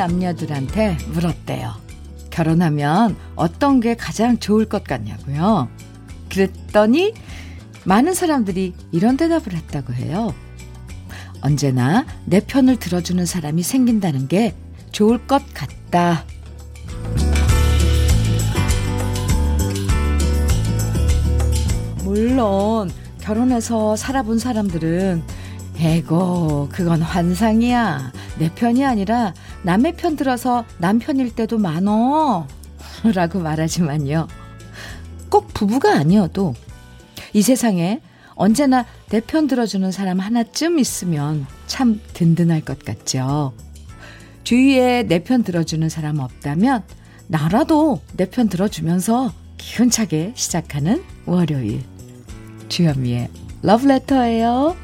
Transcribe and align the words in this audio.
남녀들한테 0.00 0.96
물었대요. 1.12 1.74
결혼하면 2.30 3.16
어떤 3.36 3.80
게 3.80 3.94
가장 3.94 4.38
좋을 4.38 4.64
것 4.64 4.82
같냐고요. 4.82 5.68
그랬더니 6.30 7.12
많은 7.84 8.14
사람들이 8.14 8.72
이런 8.92 9.18
대답을 9.18 9.52
했다고 9.52 9.92
해요. 9.92 10.34
언제나 11.42 12.06
내 12.24 12.40
편을 12.40 12.76
들어주는 12.76 13.26
사람이 13.26 13.62
생긴다는 13.62 14.28
게 14.28 14.54
좋을 14.90 15.26
것 15.26 15.42
같다. 15.52 16.24
물론 22.04 22.90
결혼해서 23.20 23.96
살아본 23.96 24.38
사람들은 24.38 25.22
에고 25.76 26.68
그건 26.72 27.00
환상이야. 27.00 28.12
내 28.38 28.50
편이 28.54 28.84
아니라 28.84 29.34
남의 29.62 29.96
편 29.96 30.16
들어서 30.16 30.64
남편일 30.78 31.34
때도 31.34 31.58
많어. 31.58 32.46
라고 33.14 33.40
말하지만요. 33.40 34.28
꼭 35.28 35.48
부부가 35.54 35.94
아니어도 35.96 36.54
이 37.32 37.42
세상에 37.42 38.00
언제나 38.34 38.86
내 39.10 39.20
편 39.20 39.46
들어주는 39.46 39.92
사람 39.92 40.18
하나쯤 40.20 40.78
있으면 40.78 41.46
참 41.66 42.00
든든할 42.14 42.62
것 42.62 42.78
같죠. 42.84 43.52
주위에 44.44 45.02
내 45.04 45.22
편 45.22 45.42
들어주는 45.44 45.86
사람 45.88 46.18
없다면 46.20 46.82
나라도 47.28 48.00
내 48.16 48.24
편 48.26 48.48
들어주면서 48.48 49.32
기운차게 49.58 50.32
시작하는 50.34 51.04
월요일. 51.26 51.82
주현미의 52.68 53.28
러브레터예요. 53.62 54.74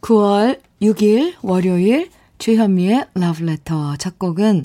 9월 0.00 0.58
6일 0.80 1.34
월요일 1.42 2.10
주현미의 2.38 3.06
러브레터 3.14 3.96
첫 3.96 4.18
곡은 4.18 4.64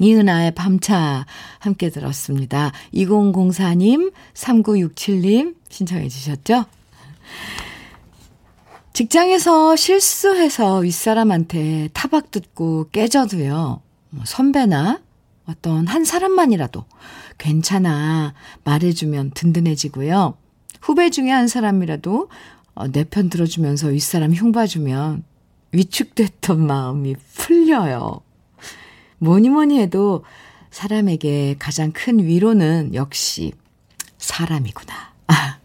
이은아의 0.00 0.54
밤차 0.54 1.26
함께 1.58 1.90
들었습니다. 1.90 2.70
2004님, 2.94 4.12
3967님 4.34 5.56
신청해 5.68 6.08
주셨죠? 6.08 6.66
직장에서 8.92 9.74
실수해서 9.74 10.78
윗사람한테 10.78 11.88
타박 11.92 12.30
듣고 12.30 12.88
깨져도요, 12.92 13.82
뭐 14.10 14.24
선배나 14.24 15.00
어떤 15.46 15.86
한 15.88 16.04
사람만이라도 16.04 16.84
괜찮아 17.38 18.34
말해주면 18.62 19.32
든든해지고요. 19.34 20.34
후배 20.80 21.10
중에 21.10 21.30
한 21.30 21.48
사람이라도 21.48 22.28
어, 22.78 22.86
내편 22.86 23.28
들어주면서 23.28 23.88
윗사람 23.88 24.32
흉봐주면 24.32 25.24
위축됐던 25.72 26.64
마음이 26.64 27.16
풀려요. 27.34 28.20
뭐니 29.18 29.48
뭐니 29.48 29.80
해도 29.80 30.24
사람에게 30.70 31.56
가장 31.58 31.90
큰 31.90 32.20
위로는 32.20 32.94
역시 32.94 33.52
사람이구나. 34.18 34.94
아, 35.26 35.58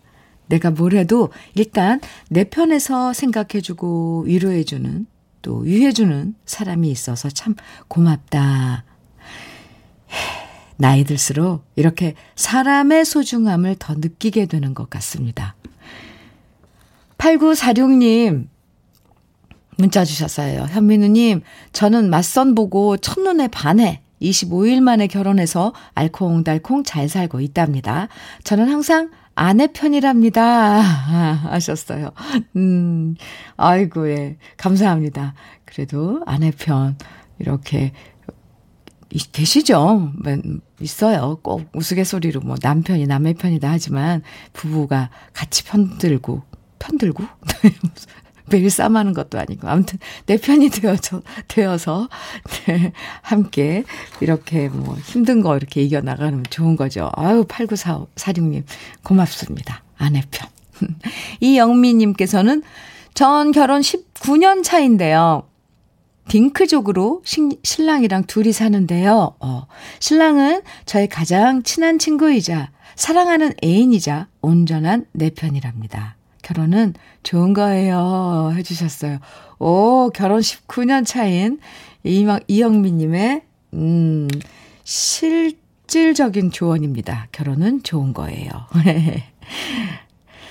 내가 0.47 0.71
뭘 0.71 0.95
해도 0.95 1.31
일단 1.53 2.01
내 2.29 2.45
편에서 2.45 3.13
생각해주고 3.13 4.23
위로해주는 4.25 5.05
또 5.43 5.57
위해주는 5.59 6.33
사람이 6.47 6.89
있어서 6.89 7.29
참 7.29 7.53
고맙다. 7.89 8.85
나이 10.77 11.03
들수록 11.03 11.63
이렇게 11.75 12.15
사람의 12.35 13.05
소중함을 13.05 13.75
더 13.77 13.93
느끼게 13.93 14.47
되는 14.47 14.73
것 14.73 14.89
같습니다. 14.89 15.55
8946님, 17.23 18.47
문자 19.77 20.03
주셨어요. 20.03 20.63
현민우님, 20.69 21.41
저는 21.71 22.09
맞선 22.09 22.53
보고 22.53 22.97
첫눈에 22.97 23.47
반해 23.47 24.01
25일 24.21 24.81
만에 24.81 25.07
결혼해서 25.07 25.73
알콩달콩 25.95 26.83
잘 26.83 27.07
살고 27.07 27.39
있답니다. 27.39 28.09
저는 28.43 28.69
항상 28.69 29.09
아내 29.35 29.67
편이랍니다. 29.67 30.81
하셨어요. 31.49 32.11
음, 32.57 33.15
아이고, 33.55 34.09
예. 34.09 34.37
감사합니다. 34.57 35.33
그래도 35.65 36.21
아내 36.25 36.51
편, 36.51 36.97
이렇게, 37.39 37.93
계시죠? 39.31 40.11
있어요. 40.81 41.39
꼭 41.41 41.69
우스갯소리로 41.73 42.41
뭐 42.41 42.55
남편이 42.61 43.05
남의 43.07 43.35
편이다 43.35 43.69
하지만 43.69 44.23
부부가 44.53 45.09
같이 45.33 45.63
편들고, 45.63 46.43
편들고? 46.83 47.23
매일 48.47 48.69
싸마는 48.71 49.13
것도 49.13 49.39
아니고. 49.39 49.67
아무튼 49.67 49.99
내 50.25 50.37
편이 50.37 50.69
되어서, 50.69 51.21
되어서, 51.47 52.09
네, 52.65 52.91
함께 53.21 53.83
이렇게 54.19 54.69
뭐 54.69 54.95
힘든 54.95 55.41
거 55.41 55.55
이렇게 55.55 55.81
이겨 55.81 56.01
나가면 56.01 56.45
좋은 56.49 56.75
거죠. 56.75 57.09
아유, 57.15 57.45
8946님, 57.45 58.63
고맙습니다. 59.03 59.83
아내 59.97 60.21
편. 60.29 60.49
이영미 61.39 61.93
님께서는 61.93 62.63
전 63.13 63.51
결혼 63.51 63.81
19년 63.81 64.63
차인데요. 64.63 65.47
딩크족으로 66.29 67.21
신랑이랑 67.63 68.23
둘이 68.25 68.53
사는데요. 68.53 69.35
어, 69.39 69.67
신랑은 69.99 70.61
저의 70.85 71.09
가장 71.09 71.63
친한 71.63 71.99
친구이자 71.99 72.71
사랑하는 72.95 73.53
애인이자 73.63 74.27
온전한 74.41 75.05
내 75.11 75.29
편이랍니다. 75.29 76.15
결혼은 76.43 76.93
좋은 77.23 77.53
거예요. 77.53 78.53
해주셨어요. 78.55 79.17
오, 79.57 80.11
결혼 80.13 80.41
19년 80.41 81.05
차인 81.05 81.59
이영미님의, 82.03 83.41
음, 83.73 84.27
실질적인 84.83 86.51
조언입니다. 86.51 87.27
결혼은 87.31 87.81
좋은 87.81 88.13
거예요. 88.13 88.51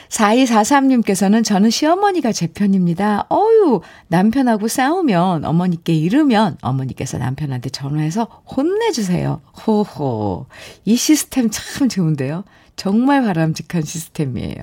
4243님께서는 0.09 1.43
저는 1.43 1.71
시어머니가 1.71 2.33
제 2.33 2.47
편입니다. 2.47 3.27
어유 3.33 3.81
남편하고 4.09 4.69
싸우면 4.69 5.45
어머니께 5.45 5.95
이르면 5.95 6.59
어머니께서 6.61 7.17
남편한테 7.17 7.71
전화해서 7.71 8.25
혼내주세요. 8.25 9.41
호호. 9.67 10.47
이 10.85 10.97
시스템 10.97 11.49
참 11.51 11.89
좋은데요. 11.89 12.45
정말 12.77 13.23
바람직한 13.23 13.83
시스템이에요. 13.83 14.63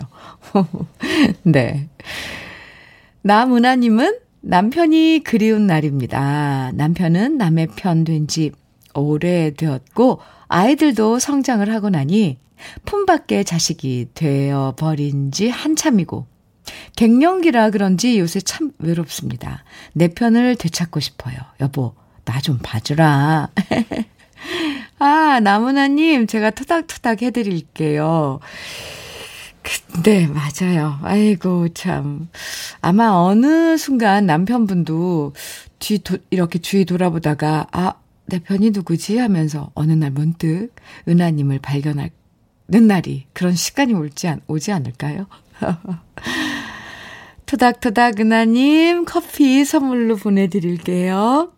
네. 1.44 1.88
나문화님은 3.22 4.20
남편이 4.42 5.22
그리운 5.26 5.68
날입니다. 5.68 6.72
남편은 6.74 7.38
남의 7.38 7.68
편 7.76 8.04
된 8.04 8.28
지 8.28 8.52
오래되었고, 8.96 10.20
아이들도 10.48 11.20
성장을 11.20 11.70
하고 11.72 11.90
나니 11.90 12.40
품밖에 12.86 13.44
자식이 13.44 14.08
되어 14.14 14.74
버린 14.78 15.32
지 15.32 15.50
한참이고, 15.50 16.26
갱년기라 16.96 17.70
그런지 17.72 18.20
요새 18.20 18.40
참 18.42 18.72
외롭습니다. 18.80 19.64
내 19.94 20.08
편을 20.10 20.56
되찾고 20.56 21.00
싶어요. 21.00 21.36
여보, 21.62 21.94
나 22.26 22.40
좀 22.42 22.60
봐주라. 22.62 23.50
아, 25.00 25.40
나무나님, 25.40 26.28
제가 26.28 26.52
토닥토닥 26.52 27.22
해드릴게요. 27.22 28.40
네, 30.04 30.28
맞아요. 30.28 31.00
아이고, 31.04 31.70
참. 31.70 32.28
아마 32.82 33.10
어느 33.12 33.78
순간 33.78 34.26
남편분도 34.26 35.34
뒤, 35.80 36.00
도, 36.00 36.18
이렇게 36.30 36.60
주위 36.60 36.84
돌아보다가, 36.84 37.68
아, 37.72 37.94
내 38.26 38.40
편이 38.40 38.72
누구지? 38.72 39.18
하면서 39.18 39.72
어느 39.74 39.94
날 39.94 40.12
문득 40.12 40.76
은하님을 41.08 41.60
발견하는 41.60 42.12
날이, 42.68 43.26
그런 43.32 43.56
시간이 43.56 43.94
올지, 43.94 44.28
않, 44.28 44.42
오지 44.48 44.74
않을까요? 44.74 45.28
토닥토닥 47.46 48.20
은하님, 48.20 49.06
커피 49.06 49.64
선물로 49.64 50.18
보내드릴게요. 50.18 51.52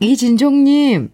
이진종님, 0.00 1.10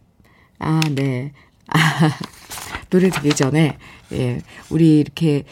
아, 0.61 0.81
네. 0.95 1.33
아, 1.67 1.79
노래 2.91 3.11
듣기 3.11 3.31
전에, 3.31 3.77
예, 4.13 4.41
우리 4.69 5.01
이렇게, 5.01 5.45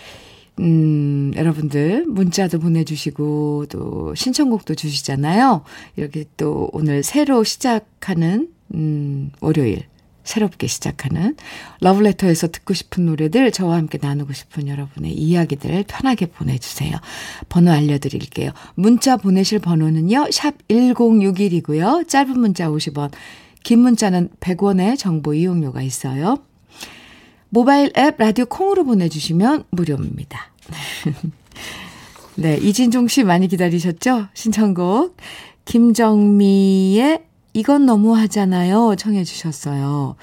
음, 0.61 1.33
여러분들 1.35 2.05
문자도 2.07 2.61
보내주시고, 2.61 3.67
또 3.71 4.15
신청곡도 4.15 4.75
주시잖아요. 4.75 5.65
이렇게 5.97 6.25
또 6.37 6.69
오늘 6.73 7.03
새로 7.03 7.43
시작하는, 7.43 8.49
음, 8.75 9.33
월요일. 9.41 9.85
새롭게 10.25 10.67
시작하는 10.67 11.37
러브레터에서 11.81 12.49
듣고 12.49 12.75
싶은 12.75 13.07
노래들 13.07 13.51
저와 13.51 13.77
함께 13.77 13.97
나누고 13.99 14.35
싶은 14.35 14.69
여러분의 14.69 15.15
이야기들 15.15 15.85
편하게 15.89 16.27
보내주세요. 16.27 16.95
번호 17.49 17.71
알려드릴게요. 17.71 18.51
문자 18.75 19.17
보내실 19.17 19.59
번호는요. 19.61 20.27
샵 20.31 20.55
1061이고요. 20.69 22.07
짧은 22.07 22.39
문자 22.39 22.69
50원, 22.69 23.11
긴 23.63 23.81
문자는 23.81 24.31
100원의 24.41 24.99
정보 24.99 25.35
이용료가 25.35 25.83
있어요. 25.83 26.39
모바일 27.51 27.93
앱 27.97 28.17
라디오 28.19 28.47
콩으로 28.47 28.85
보내주시면 28.85 29.65
무료입니다. 29.71 30.53
네, 32.37 32.57
이진종 32.57 33.09
씨 33.09 33.25
많이 33.25 33.49
기다리셨죠? 33.49 34.29
신청곡. 34.35 35.17
김정미의 35.65 37.25
이건 37.55 37.87
너무하잖아요. 37.87 38.95
청해 38.97 39.25
주셨어요. 39.25 40.17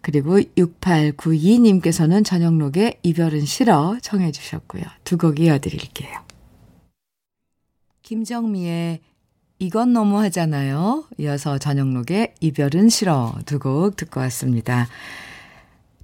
그리고 0.00 0.38
6892님께서는 0.38 2.24
저녁록의 2.24 2.98
이별은 3.02 3.44
싫어 3.44 3.96
청해 4.00 4.30
주셨고요. 4.32 4.82
두 5.04 5.16
곡 5.18 5.40
이어드릴게요. 5.40 6.10
김정미의 8.02 9.00
이건 9.58 9.92
너무하잖아요. 9.92 11.04
이어서 11.18 11.58
저녁록의 11.58 12.34
이별은 12.40 12.88
싫어 12.88 13.34
두 13.44 13.58
곡 13.58 13.96
듣고 13.96 14.20
왔습니다. 14.20 14.86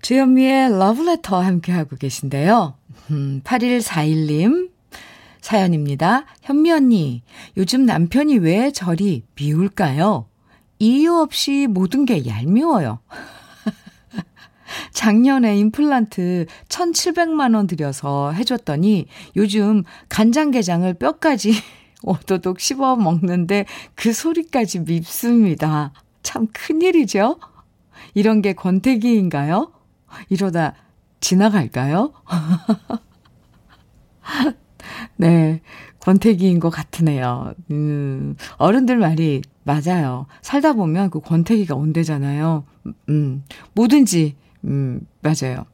주현미의 0.02 0.76
러브레터 0.78 1.40
함께하고 1.40 1.96
계신데요. 1.96 2.74
음, 3.10 3.40
8141님 3.44 4.70
사연입니다. 5.40 6.24
현미 6.42 6.72
언니, 6.72 7.22
요즘 7.56 7.84
남편이 7.86 8.38
왜 8.38 8.70
저리 8.72 9.22
미울까요? 9.36 10.26
이유 10.78 11.14
없이 11.14 11.66
모든 11.68 12.06
게 12.06 12.26
얄미워요. 12.26 12.98
작년에 14.92 15.56
임플란트 15.58 16.46
1,700만 16.68 17.54
원 17.54 17.66
들여서 17.66 18.32
해줬더니 18.32 19.06
요즘 19.36 19.84
간장게장을 20.08 20.92
뼈까지 20.94 21.52
오도독 22.04 22.60
씹어 22.60 22.96
먹는데 22.96 23.64
그 23.94 24.12
소리까지 24.12 24.80
밉습니다. 24.80 25.92
참 26.22 26.46
큰일이죠? 26.52 27.38
이런 28.14 28.42
게 28.42 28.52
권태기인가요? 28.52 29.72
이러다 30.28 30.74
지나갈까요? 31.20 32.12
네. 35.16 35.60
권태기인 36.00 36.60
것 36.60 36.68
같으네요. 36.68 37.54
음, 37.70 38.36
어른들 38.58 38.98
말이 38.98 39.40
맞아요. 39.62 40.26
살다 40.42 40.74
보면 40.74 41.08
그 41.08 41.20
권태기가 41.20 41.74
온대잖아요. 41.74 42.64
음, 43.08 43.42
뭐든지, 43.72 44.36
음, 44.64 45.00
맞아요. 45.22 45.64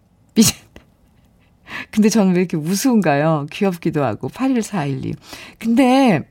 근데 1.90 2.08
저는 2.08 2.34
왜 2.34 2.40
이렇게 2.40 2.56
우스운가요? 2.56 3.46
귀엽기도 3.50 4.05
하고, 4.05 4.28
81412. 4.28 5.14
근데 5.58 6.28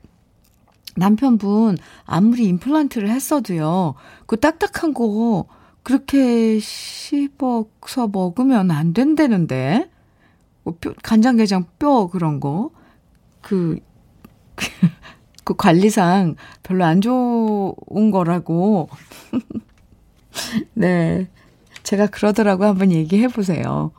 남편분 0.96 1.78
아무리 2.04 2.44
임플란트를 2.46 3.08
했어도요, 3.08 3.94
그 4.26 4.38
딱딱한 4.38 4.94
거 4.94 5.46
그렇게 5.82 6.58
씹어서 6.58 8.08
먹으면 8.08 8.70
안 8.70 8.92
된다는데? 8.92 9.90
뭐 10.62 10.74
뼈, 10.80 10.92
간장게장 11.02 11.66
뼈 11.78 12.08
그런 12.08 12.40
거. 12.40 12.70
그, 13.40 13.78
그 15.44 15.54
관리상 15.54 16.36
별로 16.62 16.84
안 16.84 17.00
좋은 17.00 18.10
거라고. 18.10 18.88
네. 20.74 21.28
제가 21.82 22.06
그러더라고 22.06 22.64
한번 22.64 22.92
얘기해 22.92 23.28
보세요. 23.28 23.92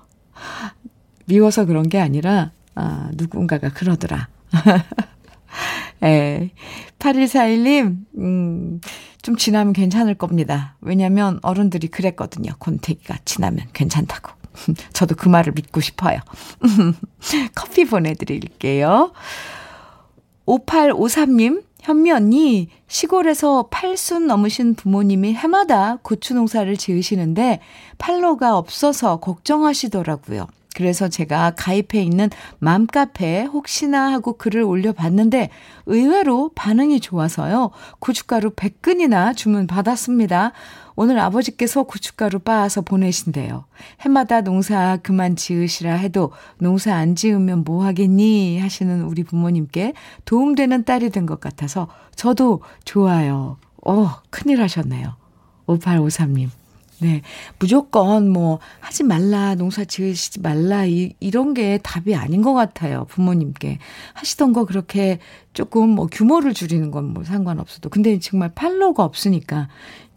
미워서 1.25 1.65
그런 1.65 1.89
게 1.89 1.99
아니라, 1.99 2.51
아, 2.75 3.09
누군가가 3.15 3.69
그러더라. 3.69 4.27
예. 6.03 6.51
8141님, 6.99 7.97
음, 8.17 8.81
좀 9.21 9.35
지나면 9.35 9.73
괜찮을 9.73 10.15
겁니다. 10.15 10.75
왜냐면 10.81 11.39
어른들이 11.41 11.87
그랬거든요. 11.87 12.53
권태기가 12.59 13.17
지나면 13.25 13.67
괜찮다고. 13.73 14.31
저도 14.93 15.15
그 15.15 15.29
말을 15.29 15.53
믿고 15.53 15.81
싶어요. 15.81 16.19
커피 17.55 17.85
보내드릴게요. 17.85 19.13
5853님, 20.45 21.63
현미 21.81 22.11
언니, 22.11 22.69
시골에서 22.87 23.67
팔순 23.71 24.27
넘으신 24.27 24.75
부모님이 24.75 25.33
해마다 25.33 25.97
고추 26.01 26.33
농사를 26.33 26.75
지으시는데 26.77 27.59
팔로가 27.97 28.57
없어서 28.57 29.19
걱정하시더라고요. 29.19 30.47
그래서 30.75 31.09
제가 31.09 31.51
가입해 31.57 32.01
있는 32.01 32.29
맘카페에 32.59 33.43
혹시나 33.43 34.11
하고 34.11 34.33
글을 34.37 34.63
올려봤는데 34.63 35.49
의외로 35.85 36.51
반응이 36.55 36.99
좋아서요. 37.01 37.71
고춧가루 37.99 38.51
100근이나 38.51 39.35
주문 39.35 39.67
받았습니다. 39.67 40.53
오늘 40.95 41.19
아버지께서 41.19 41.83
고춧가루 41.83 42.39
빻아서 42.39 42.81
보내신대요. 42.81 43.65
해마다 44.01 44.41
농사 44.41 44.97
그만 45.01 45.35
지으시라 45.35 45.93
해도 45.93 46.31
농사 46.59 46.93
안 46.95 47.15
지으면 47.15 47.63
뭐 47.63 47.83
하겠니? 47.85 48.59
하시는 48.59 49.01
우리 49.03 49.23
부모님께 49.23 49.93
도움되는 50.25 50.83
딸이 50.85 51.09
된 51.09 51.21
것 51.25 51.39
같아서 51.39 51.87
저도 52.15 52.61
좋아요. 52.83 53.57
어, 53.85 54.09
큰일 54.29 54.61
하셨네요. 54.61 55.15
5853님. 55.67 56.49
네. 57.01 57.21
무조건 57.59 58.29
뭐 58.29 58.59
하지 58.79 59.03
말라, 59.03 59.55
농사 59.55 59.83
지으시지 59.83 60.39
말라, 60.41 60.85
이, 60.85 61.13
이런 61.19 61.53
게 61.55 61.79
답이 61.81 62.13
아닌 62.15 62.41
것 62.43 62.53
같아요. 62.53 63.05
부모님께. 63.09 63.79
하시던 64.13 64.53
거 64.53 64.65
그렇게 64.65 65.17
조금 65.53 65.89
뭐 65.89 66.07
규모를 66.07 66.53
줄이는 66.53 66.91
건 66.91 67.01
뭐 67.13 67.23
상관없어도. 67.23 67.89
근데 67.89 68.19
정말 68.19 68.51
팔로가 68.53 69.03
없으니까, 69.03 69.67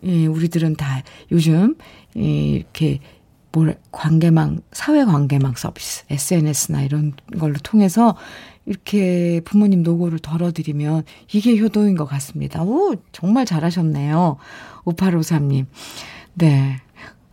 예, 0.04 0.26
우리들은 0.26 0.76
다 0.76 1.02
요즘, 1.32 1.76
예, 2.16 2.20
이렇게 2.22 3.00
뭘, 3.52 3.78
관계망, 3.92 4.60
사회 4.72 5.04
관계망 5.04 5.54
서비스, 5.56 6.04
SNS나 6.10 6.82
이런 6.82 7.12
걸로 7.38 7.54
통해서 7.62 8.16
이렇게 8.66 9.40
부모님 9.44 9.82
노고를 9.82 10.18
덜어드리면 10.18 11.04
이게 11.32 11.56
효도인 11.58 11.96
것 11.96 12.04
같습니다. 12.06 12.62
오, 12.62 12.94
정말 13.12 13.46
잘하셨네요. 13.46 14.36
5853님. 14.84 15.66
네. 16.34 16.80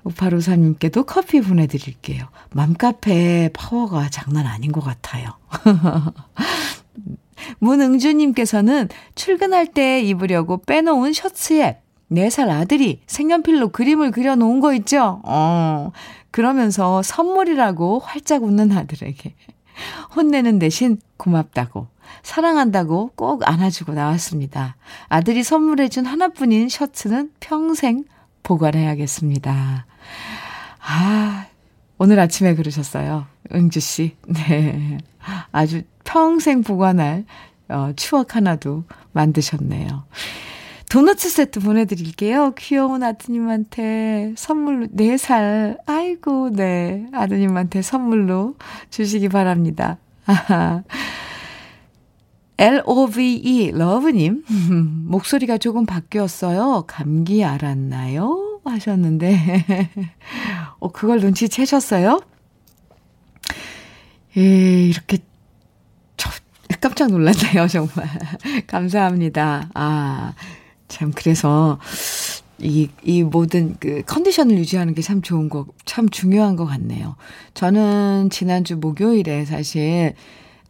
5854님께도 0.05 1.05
커피 1.05 1.41
보내드릴게요. 1.41 2.25
맘카페 2.53 3.49
파워가 3.53 4.09
장난 4.09 4.47
아닌 4.47 4.71
것 4.71 4.81
같아요. 4.81 5.29
문응주님께서는 7.59 8.89
출근할 9.15 9.67
때 9.67 10.01
입으려고 10.01 10.61
빼놓은 10.61 11.13
셔츠에 11.13 11.81
4살 12.11 12.49
아들이 12.49 13.01
색연필로 13.07 13.69
그림을 13.69 14.11
그려놓은 14.11 14.59
거 14.59 14.73
있죠? 14.73 15.21
어, 15.23 15.91
그러면서 16.29 17.01
선물이라고 17.01 17.99
활짝 17.99 18.43
웃는 18.43 18.71
아들에게 18.71 19.33
혼내는 20.15 20.59
대신 20.59 20.99
고맙다고, 21.17 21.87
사랑한다고 22.23 23.11
꼭 23.15 23.47
안아주고 23.47 23.93
나왔습니다. 23.93 24.75
아들이 25.07 25.43
선물해준 25.43 26.05
하나뿐인 26.05 26.69
셔츠는 26.69 27.31
평생 27.39 28.03
보관해야겠습니다. 28.43 29.85
아, 30.79 31.45
오늘 31.97 32.19
아침에 32.19 32.55
그러셨어요. 32.55 33.27
응주 33.53 33.79
씨. 33.79 34.15
네. 34.27 34.97
아주 35.51 35.83
평생 36.03 36.63
보관할 36.63 37.25
어, 37.69 37.91
추억 37.95 38.35
하나도 38.35 38.83
만드셨네요. 39.13 40.03
도너츠 40.89 41.29
세트 41.29 41.61
보내드릴게요. 41.61 42.53
귀여운 42.57 43.01
아드님한테 43.01 44.33
선물로, 44.35 44.87
4살, 44.87 45.77
아이고, 45.85 46.49
네. 46.49 47.07
아드님한테 47.13 47.81
선물로 47.81 48.55
주시기 48.89 49.29
바랍니다. 49.29 49.99
아하. 50.25 50.83
LOVE, 52.61 53.71
러브님. 53.73 54.43
목소리가 55.09 55.57
조금 55.57 55.87
바뀌었어요. 55.87 56.83
감기 56.85 57.43
알았나요? 57.43 58.59
하셨는데. 58.63 59.65
어, 60.79 60.91
그걸 60.91 61.19
눈치채셨어요? 61.21 62.21
예, 64.37 64.85
이렇게, 64.87 65.17
저, 66.17 66.29
깜짝 66.79 67.09
놀랐네요, 67.09 67.67
정말. 67.67 68.07
감사합니다. 68.67 69.69
아, 69.73 70.33
참, 70.87 71.11
그래서, 71.15 71.79
이, 72.59 72.89
이 73.03 73.23
모든 73.23 73.75
그 73.79 74.03
컨디션을 74.05 74.55
유지하는 74.59 74.93
게 74.93 75.01
참 75.01 75.23
좋은 75.23 75.49
거, 75.49 75.65
참 75.85 76.07
중요한 76.09 76.55
것 76.55 76.65
같네요. 76.67 77.15
저는 77.55 78.29
지난주 78.29 78.77
목요일에 78.77 79.45
사실 79.45 80.13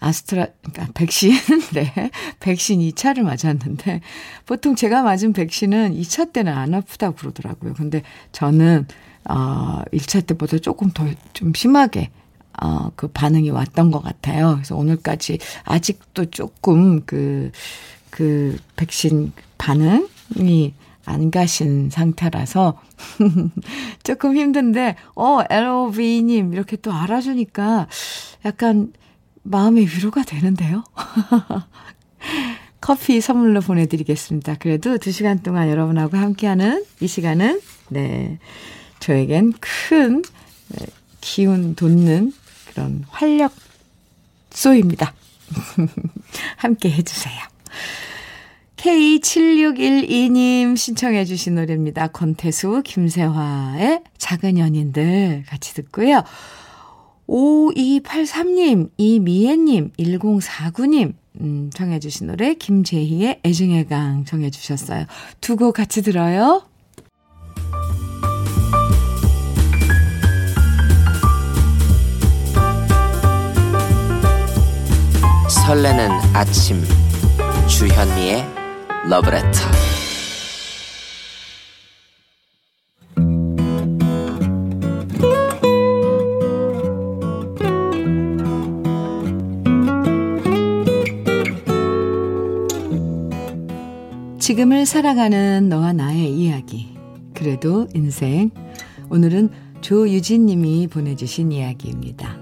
아스트라, 0.02 0.48
그러니까 0.64 0.92
백신, 0.96 1.32
네. 1.74 1.94
백신 2.42 2.80
2차를 2.82 3.22
맞았는데, 3.22 4.02
보통 4.48 4.76
제가 4.76 5.04
맞은 5.04 5.32
백신은 5.34 5.94
2차 5.94 6.34
때는 6.34 6.52
안 6.52 6.74
아프다고 6.74 7.16
그러더라고요. 7.16 7.74
근데 7.76 8.02
저는, 8.32 8.88
어, 9.30 9.82
1차 9.94 10.26
때보다 10.28 10.58
조금 10.58 10.90
더 10.92 11.06
좀 11.34 11.54
심하게, 11.54 12.10
어, 12.62 12.90
그 12.96 13.08
반응이 13.08 13.52
왔던 13.52 13.92
것 13.92 14.02
같아요. 14.02 14.56
그래서 14.56 14.76
오늘까지 14.76 15.38
아직도 15.64 16.26
조금 16.32 17.02
그, 17.06 17.52
그 18.10 18.58
백신 18.76 19.32
반응이 19.60 20.74
안 21.06 21.32
가신 21.32 21.90
상태라서 21.92 22.80
조금 24.04 24.36
힘든데, 24.36 24.96
어, 25.16 25.40
LOV님 25.50 26.54
이렇게 26.54 26.76
또 26.78 26.92
알아주니까 26.92 27.88
약간 28.46 28.92
마음의 29.44 29.88
위로가 29.88 30.24
되는데요. 30.24 30.84
커피 32.82 33.22
선물로 33.22 33.62
보내드리겠습니다. 33.62 34.56
그래도 34.56 34.98
두 34.98 35.12
시간 35.12 35.44
동안 35.44 35.70
여러분하고 35.70 36.18
함께하는 36.18 36.84
이 37.00 37.08
시간은, 37.08 37.62
네, 37.90 38.40
저에겐 39.00 39.54
큰 39.60 40.24
네, 40.70 40.86
기운 41.22 41.76
돋는 41.76 42.34
그런 42.70 43.06
활력소입니다. 43.10 45.14
함께 46.58 46.90
해주세요. 46.90 47.36
K7612님 48.78 50.76
신청해 50.76 51.26
주신 51.26 51.56
노래입니다. 51.56 52.08
권태수, 52.08 52.82
김세화의 52.84 54.02
작은 54.18 54.58
연인들 54.58 55.44
같이 55.48 55.76
듣고요. 55.76 56.24
5283님, 57.32 58.90
이미애님, 58.98 59.92
1049님, 59.98 61.14
음, 61.40 61.70
청해주신 61.74 62.28
노래, 62.28 62.54
김재희의 62.56 63.40
애증의 63.46 63.88
강 63.88 64.26
청해주셨어요. 64.26 65.06
두 65.40 65.56
곡 65.56 65.74
같이 65.76 66.02
들어요. 66.02 66.64
설레는 75.50 76.10
아침, 76.34 76.82
주현미의 77.68 78.46
러브레터. 79.10 80.01
지금을 94.82 94.86
살아가는 94.86 95.70
너와 95.70 95.94
나의 95.94 96.34
이야기. 96.36 96.96
그래도 97.34 97.88
인생. 97.94 98.50
오늘은 99.10 99.50
조유진 99.82 100.46
님이 100.48 100.88
보내주신 100.88 101.52
이야기입니다. 101.52 102.38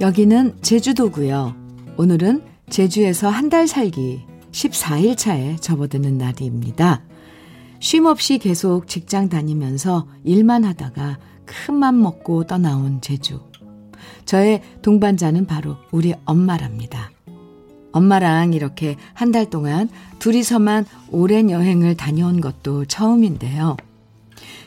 여기는 0.00 0.56
제주도고요. 0.60 1.54
오늘은 1.96 2.42
제주에서 2.68 3.28
한 3.28 3.48
달 3.48 3.68
살기 3.68 4.24
14일 4.50 5.16
차에 5.16 5.56
접어드는 5.56 6.18
날입니다. 6.18 7.02
쉼 7.80 8.06
없이 8.06 8.38
계속 8.38 8.88
직장 8.88 9.28
다니면서 9.28 10.06
일만 10.24 10.64
하다가 10.64 11.18
큰 11.44 11.76
맘 11.76 12.00
먹고 12.02 12.44
떠나온 12.46 13.00
제주. 13.00 13.40
저의 14.24 14.62
동반자는 14.82 15.46
바로 15.46 15.76
우리 15.90 16.14
엄마랍니다. 16.24 17.10
엄마랑 17.92 18.54
이렇게 18.54 18.96
한 19.12 19.30
달 19.30 19.48
동안 19.48 19.88
둘이서만 20.18 20.84
오랜 21.10 21.50
여행을 21.50 21.96
다녀온 21.96 22.40
것도 22.40 22.86
처음인데요. 22.86 23.76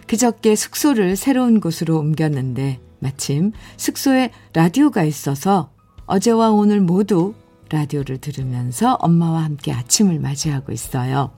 그저께 0.08 0.56
숙소를 0.56 1.16
새로운 1.18 1.60
곳으로 1.60 1.98
옮겼는데 2.00 2.80
마침 3.00 3.52
숙소에 3.76 4.32
라디오가 4.54 5.04
있어서 5.04 5.70
어제와 6.06 6.52
오늘 6.52 6.80
모두 6.80 7.34
라디오를 7.70 8.20
들으면서 8.20 8.94
엄마와 9.02 9.44
함께 9.44 9.74
아침을 9.74 10.20
맞이하고 10.20 10.72
있어요. 10.72 11.32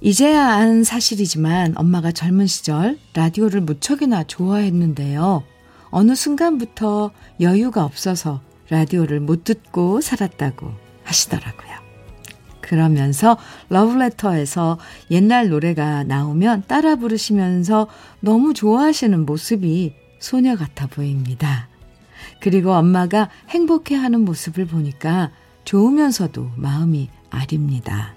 이제야 0.00 0.46
안 0.48 0.82
사실이지만 0.82 1.74
엄마가 1.76 2.10
젊은 2.10 2.46
시절 2.46 2.98
라디오를 3.14 3.60
무척이나 3.60 4.24
좋아했는데요. 4.24 5.44
어느 5.92 6.14
순간부터 6.16 7.12
여유가 7.40 7.84
없어서 7.84 8.40
라디오를 8.70 9.20
못 9.20 9.44
듣고 9.44 10.00
살았다고 10.00 10.72
하시더라고요. 11.04 11.70
그러면서 12.62 13.36
러브레터에서 13.68 14.78
옛날 15.10 15.50
노래가 15.50 16.04
나오면 16.04 16.64
따라 16.66 16.96
부르시면서 16.96 17.86
너무 18.20 18.54
좋아하시는 18.54 19.26
모습이 19.26 19.94
소녀 20.18 20.56
같아 20.56 20.86
보입니다. 20.86 21.68
그리고 22.40 22.72
엄마가 22.72 23.28
행복해 23.50 23.94
하는 23.94 24.24
모습을 24.24 24.66
보니까 24.66 25.30
좋으면서도 25.64 26.52
마음이 26.56 27.10
아립니다. 27.28 28.14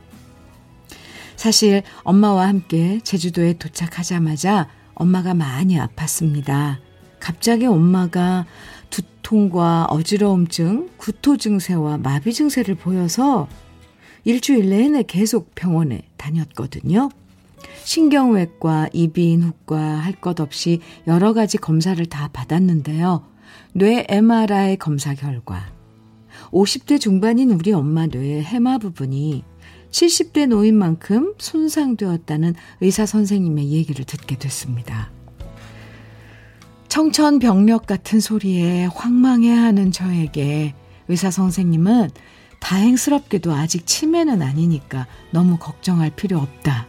사실 1.36 1.84
엄마와 2.04 2.48
함께 2.48 3.02
제주도에 3.04 3.54
도착하자마자 3.54 4.70
엄마가 4.94 5.34
많이 5.34 5.78
아팠습니다. 5.78 6.85
갑자기 7.26 7.66
엄마가 7.66 8.46
두통과 8.92 9.86
어지러움증, 9.86 10.90
구토 10.98 11.38
증세와 11.38 11.98
마비 11.98 12.32
증세를 12.32 12.76
보여서 12.76 13.48
일주일 14.26 14.70
내내 14.70 15.02
계속 15.02 15.56
병원에 15.56 16.04
다녔거든요. 16.18 17.10
신경외과, 17.84 18.90
이비인후과 18.94 19.76
할 19.76 20.22
것 20.22 20.40
없이 20.40 20.82
여러 21.08 21.34
가지 21.34 21.58
검사를 21.58 22.06
다 22.06 22.30
받았는데요. 22.32 23.26
뇌 23.74 24.06
MRI 24.08 24.78
검사 24.78 25.16
결과 25.16 25.74
50대 26.52 27.00
중반인 27.00 27.50
우리 27.50 27.72
엄마 27.72 28.06
뇌의 28.06 28.44
해마 28.44 28.78
부분이 28.78 29.44
70대 29.90 30.46
노인 30.46 30.76
만큼 30.76 31.34
손상되었다는 31.40 32.54
의사 32.82 33.08
선생님의 33.08 33.72
얘기를 33.72 34.06
듣게 34.06 34.38
됐습니다. 34.38 35.15
청천벽력 36.96 37.88
같은 37.88 38.22
소리에 38.22 38.86
황망해하는 38.86 39.92
저에게 39.92 40.74
의사 41.10 41.30
선생님은 41.30 42.10
다행스럽게도 42.62 43.52
아직 43.52 43.86
치매는 43.86 44.42
아니니까 44.42 45.06
너무 45.32 45.58
걱정할 45.58 46.10
필요 46.12 46.40
없다. 46.40 46.88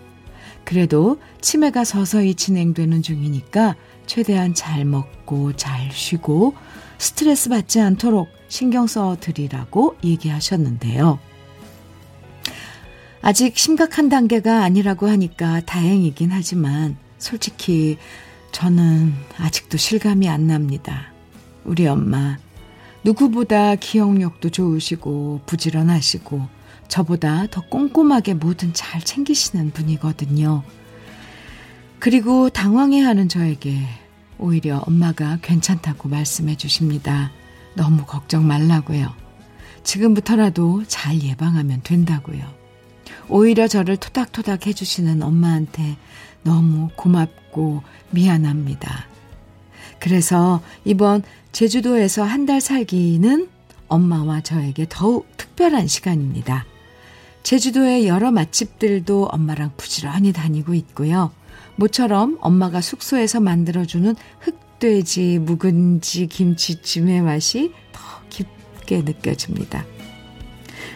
그래도 0.64 1.18
치매가 1.40 1.82
서서히 1.82 2.36
진행되는 2.36 3.02
중이니까 3.02 3.74
최대한 4.06 4.54
잘 4.54 4.84
먹고 4.84 5.54
잘 5.56 5.90
쉬고 5.90 6.54
스트레스 6.98 7.48
받지 7.48 7.80
않도록 7.80 8.28
신경 8.46 8.86
써 8.86 9.16
드리라고 9.18 9.96
얘기하셨는데요. 10.04 11.18
아직 13.22 13.58
심각한 13.58 14.08
단계가 14.08 14.62
아니라고 14.62 15.08
하니까 15.08 15.62
다행이긴 15.62 16.30
하지만 16.30 16.96
솔직히 17.18 17.98
저는 18.56 19.12
아직도 19.36 19.76
실감이 19.76 20.30
안 20.30 20.46
납니다. 20.46 21.12
우리 21.64 21.86
엄마, 21.86 22.38
누구보다 23.04 23.74
기억력도 23.74 24.48
좋으시고 24.48 25.42
부지런하시고 25.44 26.48
저보다 26.88 27.48
더 27.48 27.60
꼼꼼하게 27.68 28.32
뭐든 28.32 28.72
잘 28.72 29.02
챙기시는 29.02 29.72
분이거든요. 29.72 30.62
그리고 31.98 32.48
당황해하는 32.48 33.28
저에게 33.28 33.76
오히려 34.38 34.78
엄마가 34.86 35.38
괜찮다고 35.42 36.08
말씀해 36.08 36.56
주십니다. 36.56 37.32
너무 37.74 38.06
걱정 38.06 38.46
말라고요. 38.46 39.12
지금부터라도 39.82 40.84
잘 40.86 41.20
예방하면 41.20 41.82
된다고요. 41.82 42.42
오히려 43.28 43.68
저를 43.68 43.98
토닥토닥 43.98 44.66
해주시는 44.66 45.22
엄마한테 45.22 45.98
너무 46.46 46.88
고맙고 46.96 47.82
미안합니다. 48.10 49.06
그래서 49.98 50.62
이번 50.84 51.22
제주도에서 51.52 52.22
한 52.22 52.46
달 52.46 52.60
살기는 52.60 53.48
엄마와 53.88 54.40
저에게 54.42 54.86
더욱 54.88 55.26
특별한 55.36 55.88
시간입니다. 55.88 56.64
제주도의 57.42 58.06
여러 58.06 58.30
맛집들도 58.30 59.26
엄마랑 59.26 59.72
부지런히 59.76 60.32
다니고 60.32 60.74
있고요. 60.74 61.32
모처럼 61.76 62.38
엄마가 62.40 62.80
숙소에서 62.80 63.40
만들어주는 63.40 64.14
흑돼지, 64.40 65.38
묵은지, 65.40 66.28
김치찜의 66.28 67.22
맛이 67.22 67.72
더 67.92 68.00
깊게 68.28 69.02
느껴집니다. 69.02 69.84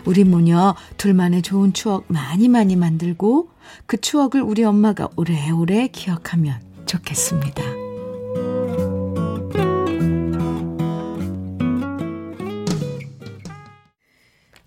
우리 0.04 0.25
모녀 0.25 0.75
둘만의 0.97 1.42
좋은 1.42 1.73
추억 1.73 2.04
많이 2.09 2.49
많이 2.49 2.76
만들고 2.76 3.49
그 3.86 4.00
추억을 4.00 4.42
우리 4.42 4.64
엄마가 4.64 5.08
오래오래 5.16 5.88
기억하면 5.88 6.60
좋겠습니다. 6.86 7.62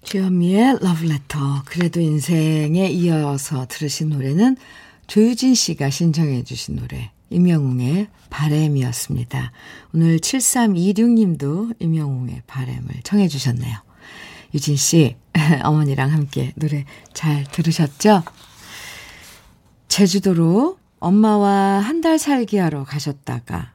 주현미의 0.04 0.78
러브레터 0.80 1.64
그래도 1.66 2.00
인생에 2.00 2.88
이어서 2.92 3.66
들으신 3.68 4.10
노래는 4.10 4.58
조유진 5.08 5.56
씨가 5.56 5.90
신청해 5.90 6.44
주신 6.44 6.76
노래 6.76 7.12
임영웅의 7.32 8.10
바램이었습니다. 8.30 9.52
오늘 9.94 10.20
7326님도 10.20 11.76
임영웅의 11.80 12.44
바램을 12.46 13.02
청해 13.04 13.28
주셨네요. 13.28 13.76
유진 14.54 14.76
씨 14.76 15.16
어머니랑 15.64 16.12
함께 16.12 16.54
노래 16.56 16.86
잘 17.14 17.44
들으셨죠? 17.46 18.24
제주도로 19.88 20.78
엄마와 21.00 21.80
한 21.80 22.02
달 22.02 22.20
살기 22.20 22.58
하러 22.58 22.84
가셨다가 22.84 23.72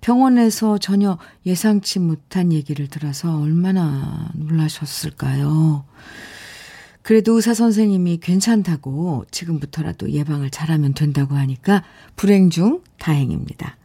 병원에서 0.00 0.76
전혀 0.76 1.18
예상치 1.46 1.98
못한 1.98 2.52
얘기를 2.52 2.88
들어서 2.88 3.40
얼마나 3.40 4.30
놀라셨을까요? 4.34 5.84
그래도 7.00 7.36
의사 7.36 7.54
선생님이 7.54 8.18
괜찮다고 8.18 9.24
지금부터라도 9.30 10.10
예방을 10.10 10.50
잘하면 10.50 10.92
된다고 10.94 11.34
하니까 11.36 11.84
불행 12.16 12.50
중 12.50 12.82
다행입니다. 12.98 13.76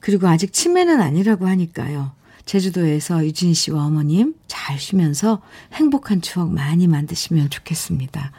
그리고 0.00 0.28
아직 0.28 0.52
치매는 0.52 1.00
아니라고 1.00 1.46
하니까요. 1.46 2.12
제주도에서 2.46 3.24
유진 3.24 3.52
씨와 3.54 3.84
어머님 3.84 4.34
잘 4.46 4.78
쉬면서 4.78 5.42
행복한 5.74 6.20
추억 6.22 6.50
많이 6.50 6.86
만드시면 6.86 7.50
좋겠습니다. 7.50 8.32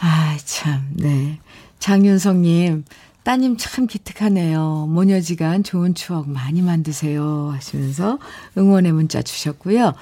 아, 0.00 0.36
참, 0.44 0.88
네. 0.94 1.38
장윤성님, 1.78 2.84
따님 3.22 3.56
참 3.58 3.86
기특하네요. 3.86 4.86
모녀지간 4.88 5.64
좋은 5.64 5.94
추억 5.94 6.28
많이 6.28 6.62
만드세요. 6.62 7.50
하시면서 7.52 8.18
응원의 8.56 8.92
문자 8.92 9.20
주셨고요. 9.20 9.94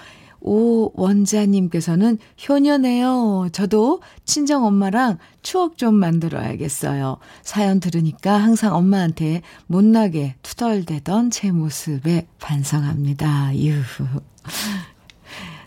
오 0.47 0.93
원자님께서는 0.95 2.19
효녀네요. 2.47 3.49
저도 3.53 4.03
친정 4.27 4.67
엄마랑 4.67 5.17
추억 5.43 5.79
좀 5.79 5.95
만들어야겠어요. 5.95 7.17
사연 7.43 7.81
들으니까 7.81 8.37
항상 8.37 8.75
엄마한테 8.75 9.41
못나게 9.67 10.35
투덜대던 10.43 11.31
제 11.31 11.51
모습에 11.51 12.27
반성합니다. 12.41 13.57
유후. 13.57 14.05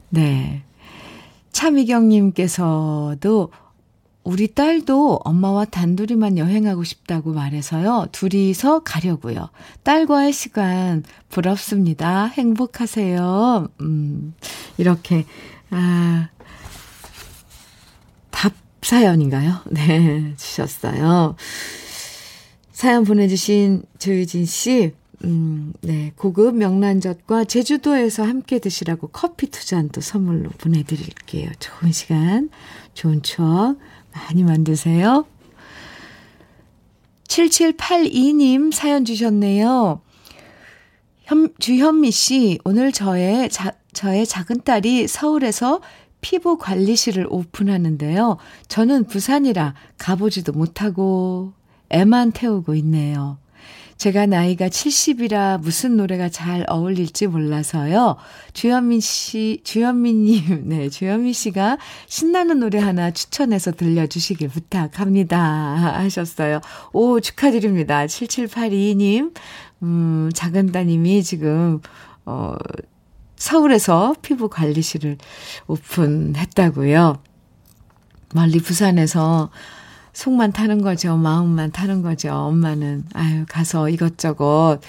네. 0.10 0.62
차미경님께서도 1.52 3.50
우리 4.28 4.54
딸도 4.54 5.22
엄마와 5.24 5.64
단둘이만 5.64 6.38
여행하고 6.38 6.84
싶다고 6.84 7.32
말해서요. 7.32 8.08
둘이서 8.12 8.80
가려고요. 8.80 9.52
딸과의 9.84 10.34
시간 10.34 11.06
부럽습니다. 11.30 12.26
행복하세요. 12.26 13.70
음, 13.80 14.34
이렇게, 14.78 15.26
아, 15.70 16.28
답 18.30 18.52
사연인가요? 18.82 19.62
네, 19.72 20.34
주셨어요. 20.36 21.38
사연 22.74 23.06
보내주신 23.06 23.84
조유진 23.98 24.46
씨, 24.46 24.92
음, 25.24 25.72
네, 25.80 26.12
고급 26.18 26.58
명란젓과 26.58 27.46
제주도에서 27.46 28.24
함께 28.24 28.60
드시라고 28.60 29.08
커피 29.08 29.50
두 29.50 29.66
잔도 29.66 30.02
선물로 30.02 30.50
보내드릴게요. 30.58 31.50
좋은 31.60 31.94
시간, 31.94 32.50
좋은 32.94 33.22
추억 33.22 33.78
많이 34.18 34.44
만드세요. 34.44 35.26
7782님 37.28 38.74
사연 38.74 39.06
주셨네요. 39.06 40.02
현, 41.24 41.50
주현미 41.60 42.12
씨, 42.12 42.58
오늘 42.64 42.92
저의, 42.92 43.50
자, 43.50 43.74
저의 43.94 44.26
작은 44.26 44.62
딸이 44.64 45.08
서울에서 45.08 45.82
피부 46.22 46.58
관리실을 46.58 47.28
오픈하는데요. 47.30 48.38
저는 48.68 49.06
부산이라 49.06 49.76
가보지도 49.98 50.54
못하고 50.54 51.54
애만 51.90 52.32
태우고 52.32 52.76
있네요. 52.76 53.38
제가 53.98 54.28
나이가 54.28 54.70
70이라 54.70 55.60
무슨 55.60 55.98
노래가 55.98 56.30
잘 56.30 56.66
어울릴지 56.70 57.28
몰라서요. 57.28 58.16
주현민 58.54 59.00
씨, 59.00 59.62
주현민님, 59.64 60.64
네, 60.70 60.90
주현민 60.90 61.34
씨가 61.34 61.78
신나는 62.06 62.60
노래 62.60 62.80
하나 62.80 63.10
추천해서 63.12 63.72
들려주시길 63.72 64.50
부탁합니다. 64.50 65.38
하셨어요. 65.40 66.62
오, 66.94 67.20
축하드립니다. 67.20 68.06
7782님, 68.06 69.34
음, 69.82 70.30
작은 70.34 70.72
따님이 70.72 71.24
지금, 71.24 71.82
어, 72.26 72.56
서울에서 73.36 74.16
피부 74.22 74.50
관리실을 74.50 75.18
오픈했다고요. 75.68 77.22
멀리 78.34 78.60
부산에서 78.60 79.50
속만 80.18 80.52
타는 80.52 80.82
거죠. 80.82 81.16
마음만 81.16 81.72
타는 81.72 82.02
거죠. 82.02 82.34
엄마는, 82.34 83.04
아유, 83.14 83.46
가서 83.48 83.88
이것저것, 83.88 84.80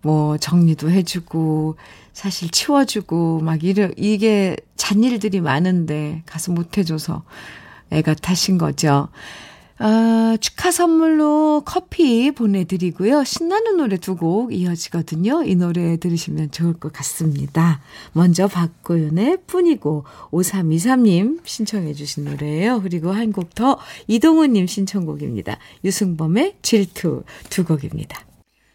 뭐, 0.00 0.36
정리도 0.38 0.90
해주고, 0.90 1.76
사실 2.12 2.50
치워주고, 2.50 3.42
막, 3.42 3.62
이래, 3.62 3.92
이게 3.96 4.56
잔일들이 4.76 5.40
많은데, 5.40 6.24
가서 6.26 6.50
못 6.50 6.78
해줘서 6.78 7.22
애가 7.90 8.14
타신 8.14 8.58
거죠. 8.58 9.06
아, 9.78 10.36
축하 10.40 10.70
선물로 10.70 11.62
커피 11.64 12.30
보내드리고요. 12.30 13.24
신나는 13.24 13.76
노래 13.78 13.96
두 13.96 14.12
곡 14.16 14.52
이어지거든요. 14.54 15.42
이 15.44 15.56
노래 15.56 15.96
들으시면 15.96 16.50
좋을 16.52 16.74
것 16.74 16.92
같습니다. 16.92 17.80
먼저 18.12 18.46
박고윤의 18.46 19.38
뿐이고 19.46 20.04
5323님 20.30 21.40
신청해 21.44 21.94
주신 21.94 22.24
노래예요. 22.26 22.82
그리고 22.82 23.10
한 23.10 23.32
곡 23.32 23.54
더 23.54 23.78
이동훈님 24.06 24.66
신청곡입니다. 24.66 25.58
유승범의 25.84 26.56
질투 26.62 27.24
두 27.50 27.64
곡입니다. 27.64 28.20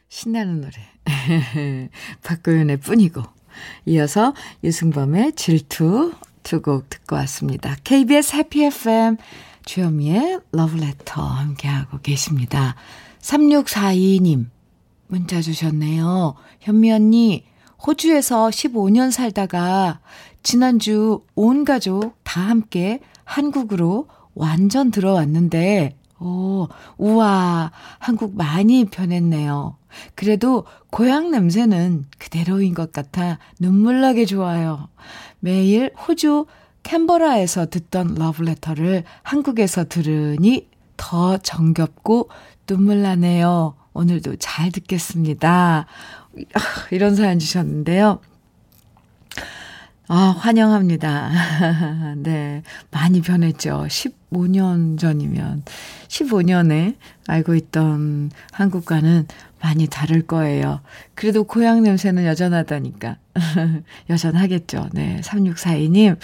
신나는 0.10 0.62
노래 0.62 0.74
박고윤의 2.24 2.78
뿐이고 2.78 3.22
이어서 3.86 4.34
유승범의 4.64 5.34
질투 5.36 6.12
두 6.44 6.62
곡 6.62 6.90
듣고 6.90 7.16
왔습니다. 7.18 7.76
KBS 7.84 8.36
해피 8.38 8.64
FM 8.66 9.18
주현미의 9.68 10.40
러브레터 10.54 11.22
함께하고 11.22 12.00
계십니다. 12.00 12.76
3642님 13.20 14.46
문자 15.08 15.42
주셨네요. 15.42 16.36
현미 16.62 16.92
언니 16.92 17.46
호주에서 17.86 18.48
15년 18.48 19.12
살다가 19.12 20.00
지난주 20.42 21.22
온 21.36 21.66
가족 21.66 22.16
다 22.24 22.42
함께 22.42 23.02
한국으로 23.26 24.08
완전 24.34 24.90
들어왔는데 24.90 25.98
오, 26.20 26.68
우와, 26.98 27.72
한국 28.00 28.36
많이 28.36 28.86
변했네요. 28.86 29.78
그래도 30.16 30.66
고향 30.90 31.30
냄새는 31.30 32.06
그대로인 32.18 32.74
것 32.74 32.92
같아 32.94 33.38
눈물 33.60 34.00
나게 34.00 34.26
좋아요. 34.26 34.88
매일 35.40 35.92
호주 36.08 36.46
캔버라에서 36.88 37.66
듣던 37.66 38.16
러브레터를 38.16 39.04
한국에서 39.22 39.84
들으니 39.90 40.70
더 40.96 41.38
정겹고 41.38 42.30
눈물 42.66 43.02
나네요. 43.02 43.76
오늘도 43.92 44.38
잘 44.38 44.72
듣겠습니다. 44.72 45.86
아, 45.86 46.60
이런 46.92 47.14
사연 47.16 47.40
주셨는데요. 47.40 48.22
아, 50.08 50.16
환영합니다. 50.40 52.16
네. 52.24 52.64
많이 52.90 53.22
변했죠. 53.22 53.86
15년 53.90 54.98
전이면. 54.98 55.64
15년에 56.08 56.96
알고 57.28 57.56
있던 57.56 58.32
한국과는 58.54 59.28
많이 59.62 59.88
다를 59.88 60.22
거예요. 60.26 60.80
그래도 61.16 61.44
고향 61.44 61.84
냄새는 61.84 62.24
여전하다니까. 62.26 63.18
여전하겠죠. 64.10 64.88
네. 64.94 65.20
3642님. 65.22 66.18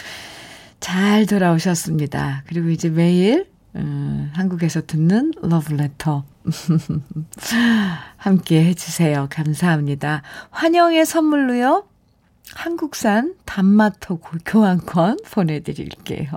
잘 0.83 1.25
돌아오셨습니다. 1.25 2.43
그리고 2.45 2.67
이제 2.67 2.89
매일 2.89 3.47
음, 3.77 4.29
한국에서 4.35 4.81
듣는 4.85 5.31
러브레터 5.41 6.25
함께 8.17 8.65
해주세요. 8.65 9.27
감사합니다. 9.31 10.23
환영의 10.51 11.05
선물로요. 11.05 11.87
한국산 12.53 13.35
단마토 13.45 14.19
교환권 14.45 15.19
보내드릴게요. 15.31 16.27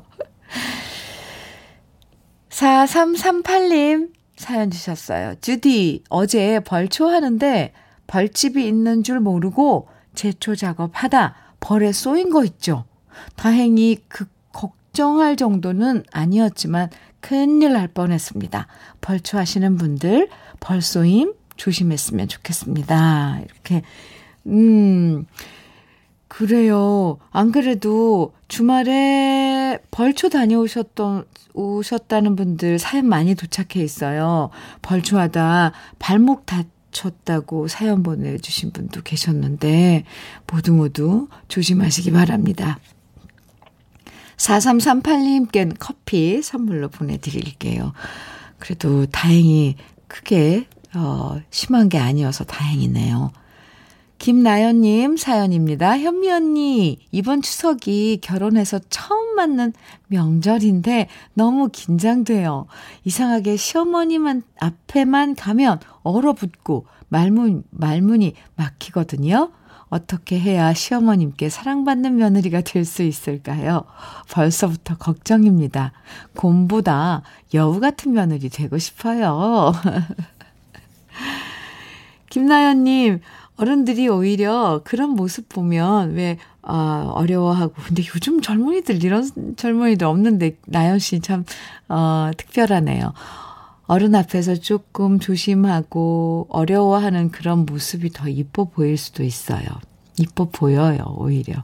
4338님 2.48 4.12
사연 4.37 4.70
주셨어요. 4.70 5.35
주디, 5.40 6.04
어제 6.09 6.61
벌초 6.61 7.09
하는데 7.09 7.72
벌집이 8.06 8.64
있는 8.64 9.02
줄 9.02 9.18
모르고 9.18 9.88
제초 10.14 10.54
작업하다 10.54 11.35
벌에 11.59 11.90
쏘인 11.90 12.30
거 12.30 12.44
있죠? 12.44 12.85
다행히 13.35 13.98
그 14.06 14.36
걱정할 14.96 15.37
정도는 15.37 16.04
아니었지만 16.11 16.88
큰일 17.20 17.74
날 17.74 17.87
뻔했습니다. 17.87 18.66
벌초하시는 19.02 19.76
분들 19.76 20.28
벌쏘임 20.61 21.35
조심했으면 21.56 22.28
좋겠습니다. 22.28 23.40
이렇게 23.44 23.82
음 24.46 25.26
그래요. 26.28 27.18
안 27.30 27.52
그래도 27.52 28.32
주말에 28.48 29.78
벌초 29.90 30.30
다녀오셨던 30.30 31.24
오셨다는 31.52 32.35
분들 32.35 32.78
사연 32.78 33.06
많이 33.06 33.35
도착해 33.35 33.85
있어요. 33.85 34.48
벌초하다 34.80 35.72
발목 35.98 36.46
다쳤다고 36.46 37.68
사연 37.68 38.02
보내주신 38.02 38.72
분도 38.72 39.02
계셨는데 39.02 40.04
모두 40.50 40.72
모두 40.72 41.28
조심하시기 41.48 42.12
바랍니다. 42.12 42.78
4338님께는 44.37 45.77
커피 45.79 46.42
선물로 46.42 46.88
보내드릴게요. 46.88 47.92
그래도 48.59 49.07
다행히 49.07 49.77
크게, 50.09 50.66
어, 50.94 51.40
심한 51.51 51.88
게 51.88 51.99
아니어서 51.99 52.44
다행이네요. 52.44 53.33
김나연님 54.18 55.16
사연입니다. 55.16 55.99
현미 55.99 56.31
언니, 56.31 56.99
이번 57.12 57.42
추석이 57.42 58.20
결혼해서 58.22 58.81
처음 58.88 59.35
맞는 59.35 59.75
명절인데 60.09 61.09
너무 61.35 61.68
긴장돼요. 61.68 62.66
이상하게 63.05 63.57
시어머니만 63.57 64.42
앞에만 64.59 65.35
가면 65.35 65.81
얼어붙고 66.03 66.87
말문, 67.09 67.64
말문이 67.70 68.35
막히거든요. 68.57 69.51
어떻게 69.88 70.38
해야 70.38 70.75
시어머님께 70.75 71.49
사랑받는 71.49 72.16
며느리가 72.16 72.61
될 72.62 72.85
수 72.85 73.03
있을까요? 73.03 73.85
벌써부터 74.31 74.96
걱정입니다. 74.96 75.92
곰보다 76.37 77.22
여우 77.55 77.81
같은 77.81 78.12
며느리 78.12 78.49
되고 78.49 78.79
싶어요. 78.79 79.72
김나연님, 82.31 83.20
어른들이 83.57 84.09
오히려 84.09 84.83
그런 84.85 85.11
모습 85.11 85.49
보면 85.49 86.14
왜, 86.14 86.38
어, 86.62 87.11
어려워하고. 87.14 87.72
근데 87.87 88.03
요즘 88.14 88.40
젊은이들, 88.42 89.03
이런 89.03 89.31
젊은이들 89.57 90.07
없는데, 90.07 90.57
나연 90.66 90.99
씨 90.99 91.20
참, 91.20 91.44
어, 91.88 92.31
특별하네요. 92.37 93.14
어른 93.87 94.14
앞에서 94.14 94.57
조금 94.57 95.18
조심하고 95.18 96.49
어려워하는 96.51 97.31
그런 97.31 97.66
모습이 97.66 98.11
더 98.11 98.29
이뻐 98.29 98.64
보일 98.64 98.96
수도 98.96 99.22
있어요. 99.22 99.64
이뻐 100.18 100.49
보여요, 100.49 101.14
오히려. 101.16 101.62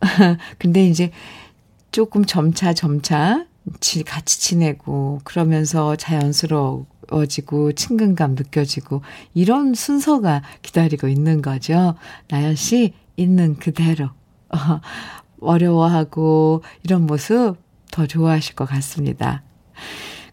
근데 0.58 0.86
이제 0.86 1.10
조금 1.90 2.24
점차 2.24 2.72
점차 2.74 3.46
같이 4.06 4.40
지내고 4.40 5.20
그러면서 5.24 5.96
자연스러워지고 5.96 7.72
친근감 7.72 8.34
느껴지고 8.34 9.02
이런 9.32 9.74
순서가 9.74 10.42
기다리고 10.62 11.08
있는 11.08 11.42
거죠. 11.42 11.94
나연 12.28 12.56
씨 12.56 12.92
있는 13.16 13.56
그대로 13.56 14.10
어려워하고 15.40 16.62
이런 16.82 17.06
모습 17.06 17.56
더 17.90 18.06
좋아하실 18.06 18.54
것 18.54 18.66
같습니다. 18.66 19.42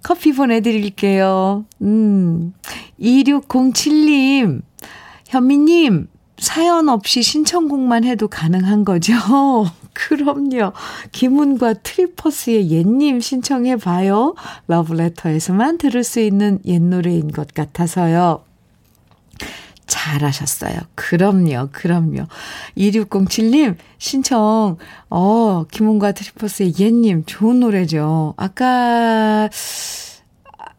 커피 0.03 0.33
보내드릴게요. 0.33 1.65
음, 1.81 2.53
2607님, 2.99 4.61
현미님, 5.27 6.07
사연 6.37 6.89
없이 6.89 7.21
신청곡만 7.21 8.03
해도 8.03 8.27
가능한 8.27 8.83
거죠? 8.83 9.13
그럼요. 9.93 10.73
김훈과 11.11 11.73
트리퍼스의 11.73 12.71
옛님 12.71 13.19
신청해봐요. 13.19 14.35
러브레터에서만 14.67 15.77
들을 15.77 16.03
수 16.03 16.19
있는 16.19 16.59
옛 16.65 16.81
노래인 16.81 17.31
것 17.31 17.53
같아서요. 17.53 18.43
잘하셨어요. 19.91 20.80
그럼요, 20.95 21.67
그럼요. 21.73 22.25
2607님, 22.77 23.75
신청, 23.97 24.77
어, 25.10 25.65
김훈과 25.69 26.13
트리퍼스의 26.13 26.75
옛님, 26.80 27.23
좋은 27.25 27.60
노래죠. 27.60 28.34
아까, 28.38 29.49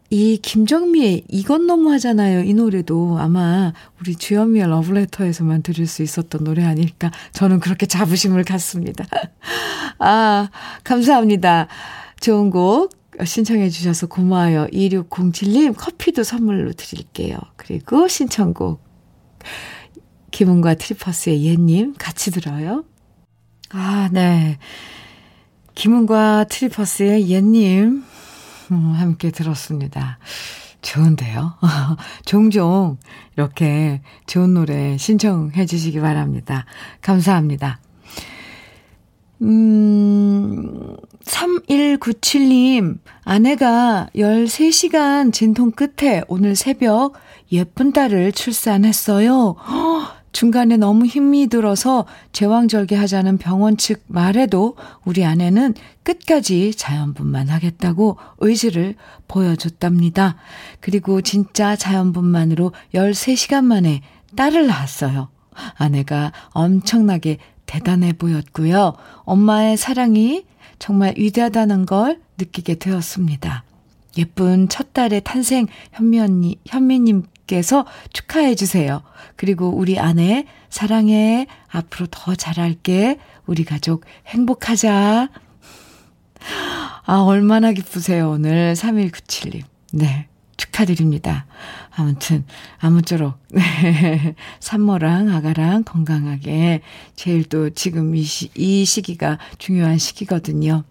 이 0.09 0.37
김정미의 0.37 1.25
이건 1.27 1.67
너무 1.67 1.91
하잖아요. 1.93 2.41
이 2.41 2.53
노래도 2.53 3.17
아마 3.19 3.73
우리 3.99 4.15
주현미의 4.15 4.67
러브레터에서만 4.67 5.63
들을 5.63 5.87
수 5.87 6.03
있었던 6.03 6.43
노래 6.43 6.63
아닐까. 6.63 7.11
저는 7.31 7.59
그렇게 7.59 7.85
자부심을 7.87 8.43
갖습니다. 8.43 9.05
아, 9.97 10.49
감사합니다. 10.83 11.67
좋은 12.19 12.51
곡 12.51 12.91
신청해 13.23 13.69
주셔서 13.69 14.07
고마워요. 14.07 14.67
2607님 14.67 15.75
커피도 15.75 16.23
선물로 16.23 16.73
드릴게요. 16.73 17.37
그리고 17.55 18.07
신청곡 18.07 18.82
김은과 20.31 20.75
트리퍼스의 20.75 21.45
예님 21.45 21.93
같이 21.97 22.31
들어요. 22.31 22.83
아, 23.69 24.09
네. 24.11 24.57
김은과 25.75 26.45
트리퍼스의 26.45 27.29
예님 27.29 28.03
음, 28.71 28.91
함께 28.93 29.31
들었습니다. 29.31 30.17
좋은데요. 30.81 31.55
종종 32.25 32.97
이렇게 33.35 34.01
좋은 34.27 34.53
노래 34.53 34.97
신청해 34.97 35.65
주시기 35.65 35.99
바랍니다. 35.99 36.65
감사합니다. 37.01 37.79
음, 39.41 40.95
3197님, 41.25 42.99
아내가 43.23 44.07
13시간 44.15 45.33
진통 45.33 45.71
끝에 45.71 46.23
오늘 46.27 46.55
새벽 46.55 47.13
예쁜 47.53 47.93
딸을 47.93 48.31
출산했어요. 48.31 49.55
중간에 50.31 50.77
너무 50.77 51.05
힘이 51.05 51.47
들어서 51.47 52.05
제왕절개 52.31 52.95
하자는 52.95 53.37
병원 53.37 53.77
측 53.77 54.03
말에도 54.07 54.75
우리 55.05 55.23
아내는 55.23 55.75
끝까지 56.01 56.73
자연분만 56.73 57.49
하겠다고 57.49 58.17
의지를 58.39 58.95
보여줬답니다. 59.27 60.35
그리고 60.81 61.21
진짜 61.21 61.75
자연분만으로 61.75 62.73
13시간 62.95 63.63
만에 63.63 64.01
딸을 64.35 64.65
낳았어요. 64.65 65.29
아내가 65.75 66.31
엄청나게 66.49 67.37
대단해 67.67 68.13
보였고요. 68.13 68.93
엄마의 69.25 69.77
사랑이 69.77 70.45
정말 70.79 71.13
위대하다는 71.15 71.85
걸 71.85 72.19
느끼게 72.39 72.75
되었습니다. 72.75 73.63
예쁜 74.17 74.69
첫 74.69 74.93
딸의 74.93 75.21
탄생 75.23 75.67
현미 75.93 76.19
언니, 76.19 76.59
현미님께서 76.65 77.85
축하해 78.11 78.55
주세요. 78.55 79.01
그리고 79.35 79.69
우리 79.69 79.99
아내 79.99 80.45
사랑해. 80.69 81.47
앞으로 81.69 82.07
더 82.09 82.35
잘할게. 82.35 83.19
우리 83.45 83.63
가족 83.63 84.05
행복하자. 84.27 85.29
아, 87.05 87.19
얼마나 87.21 87.71
기쁘세요, 87.73 88.29
오늘. 88.31 88.73
3197님. 88.73 89.63
네. 89.93 90.27
축하드립니다. 90.55 91.45
아무튼, 91.91 92.45
아무쪼록, 92.79 93.37
네. 93.49 94.35
산모랑 94.59 95.29
아가랑 95.29 95.83
건강하게, 95.83 96.81
제일 97.15 97.43
또 97.45 97.69
지금 97.71 98.15
이, 98.15 98.23
시, 98.23 98.49
이 98.55 98.85
시기가 98.85 99.39
중요한 99.57 99.97
시기거든요. 99.97 100.83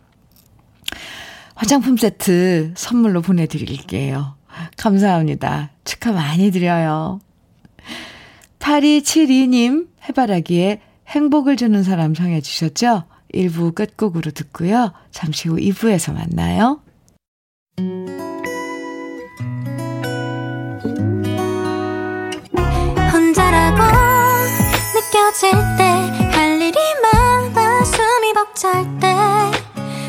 화장품 1.63 1.97
세트 1.97 2.73
선물로 2.77 3.23
보내드릴게요. 3.23 4.35
감사합니다. 4.77 5.71
축하 5.85 6.11
많이 6.11 6.51
드려요. 6.51 7.21
8272님, 8.59 9.87
해바라기에 10.09 10.81
행복을 11.07 11.55
주는 11.55 11.85
사람 11.85 12.15
정해 12.15 12.41
주셨죠? 12.41 13.05
1부 13.33 13.77
끝곡으로 13.77 14.33
듣고요. 14.33 14.93
잠시 15.13 15.49
후 15.49 15.55
2부에서 15.55 16.13
만나요. 16.13 16.81
혼자라고 23.13 23.83
느껴질 24.97 25.53
때 25.79 25.85
할 26.33 26.61
일이 26.61 26.79
많아 27.03 27.85
숨이 27.85 28.33
벅찰 28.35 28.99
때 28.99 29.62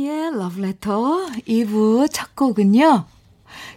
주현미의 0.00 0.36
러브레터 0.38 1.26
2부 1.46 2.08
첫 2.10 2.34
곡은요. 2.34 3.04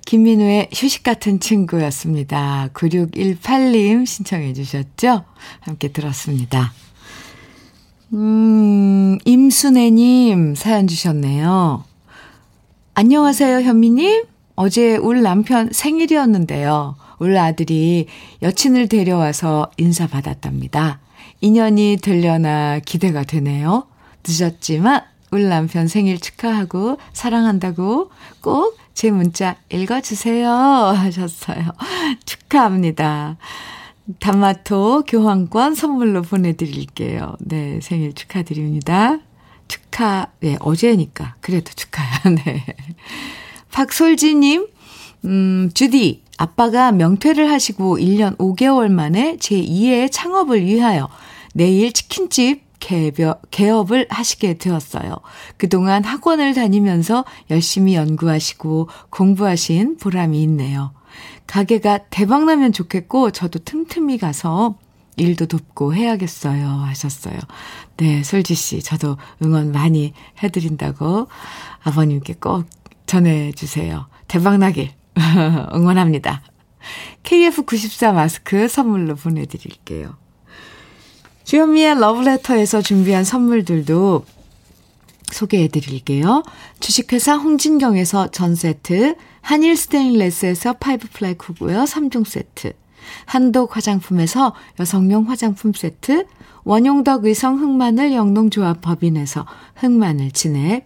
김민우의 0.05 0.69
휴식 0.73 1.03
같은 1.03 1.39
친구였습니다. 1.41 2.69
9618님 2.73 4.05
신청해 4.05 4.53
주셨죠? 4.53 5.25
함께 5.59 5.89
들었습니다. 5.89 6.71
음, 8.13 9.17
임순애님 9.25 10.55
사연 10.55 10.87
주셨네요. 10.87 11.83
안녕하세요, 12.93 13.61
현미님. 13.61 14.23
어제 14.55 14.95
울 14.95 15.21
남편 15.23 15.69
생일이었는데요. 15.71 16.95
울 17.19 17.37
아들이 17.37 18.07
여친을 18.41 18.87
데려와서 18.87 19.71
인사받았답니다. 19.77 21.01
인연이 21.41 21.97
되려나 22.01 22.79
기대가 22.79 23.23
되네요. 23.23 23.87
늦었지만 24.25 25.12
울 25.33 25.49
남편 25.49 25.87
생일 25.87 26.19
축하하고 26.19 26.97
사랑한다고 27.13 28.11
꼭 28.41 28.83
제 28.93 29.11
문자 29.11 29.55
읽어주세요. 29.69 30.49
하셨어요. 30.95 31.71
축하합니다. 32.25 33.37
단마토 34.19 35.03
교환권 35.07 35.75
선물로 35.75 36.21
보내드릴게요. 36.23 37.35
네, 37.39 37.79
생일 37.81 38.13
축하드립니다. 38.13 39.19
축하, 39.67 40.27
네, 40.41 40.57
어제니까. 40.59 41.35
그래도 41.41 41.71
축하요. 41.73 42.35
네. 42.45 42.63
박솔지님, 43.71 44.67
음, 45.25 45.71
주디, 45.73 46.23
아빠가 46.37 46.91
명퇴를 46.91 47.49
하시고 47.49 47.97
1년 47.97 48.37
5개월 48.37 48.91
만에 48.91 49.37
제2의 49.37 50.11
창업을 50.11 50.65
위하여 50.65 51.07
내일 51.53 51.93
치킨집 51.93 52.61
개벽, 52.83 53.43
개업을 53.49 54.07
하시게 54.09 54.55
되었어요. 54.55 55.15
그동안 55.55 56.03
학원을 56.03 56.53
다니면서 56.53 57.23
열심히 57.49 57.95
연구하시고 57.95 58.89
공부하신 59.09 59.95
보람이 59.95 60.43
있네요. 60.43 60.91
가게가 61.47 62.09
대박나면 62.09 62.73
좋겠고, 62.73 63.31
저도 63.31 63.59
틈틈이 63.59 64.17
가서 64.17 64.75
일도 65.15 65.45
돕고 65.45 65.95
해야겠어요. 65.95 66.67
하셨어요. 66.67 67.39
네, 67.95 68.21
솔지 68.21 68.53
씨, 68.53 68.81
저도 68.81 69.15
응원 69.41 69.71
많이 69.71 70.13
해드린다고 70.43 71.29
아버님께 71.83 72.33
꼭 72.33 72.65
전해주세요. 73.05 74.07
대박나길 74.27 74.91
응원합니다. 75.73 76.41
KF94 77.23 78.13
마스크 78.13 78.67
선물로 78.67 79.15
보내드릴게요. 79.15 80.17
주현미의 81.43 81.99
러브레터에서 81.99 82.81
준비한 82.81 83.23
선물들도 83.23 84.25
소개해 85.31 85.67
드릴게요. 85.67 86.43
주식회사 86.79 87.35
홍진경에서 87.35 88.31
전 88.31 88.55
세트, 88.55 89.15
한일 89.41 89.75
스테인레스에서 89.75 90.73
five 90.73 91.09
ply 91.11 91.33
cookware 91.33 91.83
3종 91.83 92.25
세트, 92.25 92.73
한독 93.25 93.75
화장품에서 93.75 94.53
여성용 94.79 95.29
화장품 95.29 95.73
세트, 95.73 96.25
원용덕 96.63 97.25
의성 97.25 97.59
흑마늘 97.59 98.13
영농조합 98.13 98.81
법인에서 98.81 99.45
흑마늘 99.75 100.31
진액, 100.31 100.85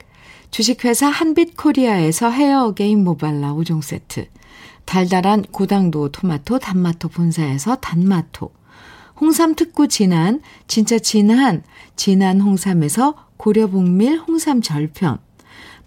주식회사 0.50 1.08
한빛코리아에서 1.08 2.32
헤어 2.32 2.66
어게인 2.66 3.04
모발라 3.04 3.54
5종 3.54 3.84
세트, 3.84 4.28
달달한 4.86 5.44
고당도 5.44 6.10
토마토 6.10 6.60
단마토 6.60 7.10
본사에서 7.10 7.76
단마토, 7.76 8.57
홍삼 9.20 9.56
특구 9.56 9.88
진한, 9.88 10.42
진짜 10.68 11.00
진한, 11.00 11.64
진한 11.96 12.40
홍삼에서 12.40 13.16
고려복밀 13.38 14.20
홍삼 14.20 14.62
절편, 14.62 15.18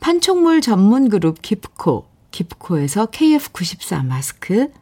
판촉물 0.01 0.61
전문 0.61 1.09
그룹 1.09 1.41
기프코, 1.41 2.07
기프코에서 2.31 3.07
KF94 3.07 4.05
마스크, 4.05 4.73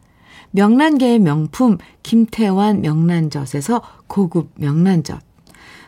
명란계의 0.51 1.19
명품 1.19 1.77
김태환 2.01 2.81
명란젓에서 2.81 3.81
고급 4.07 4.51
명란젓, 4.55 5.21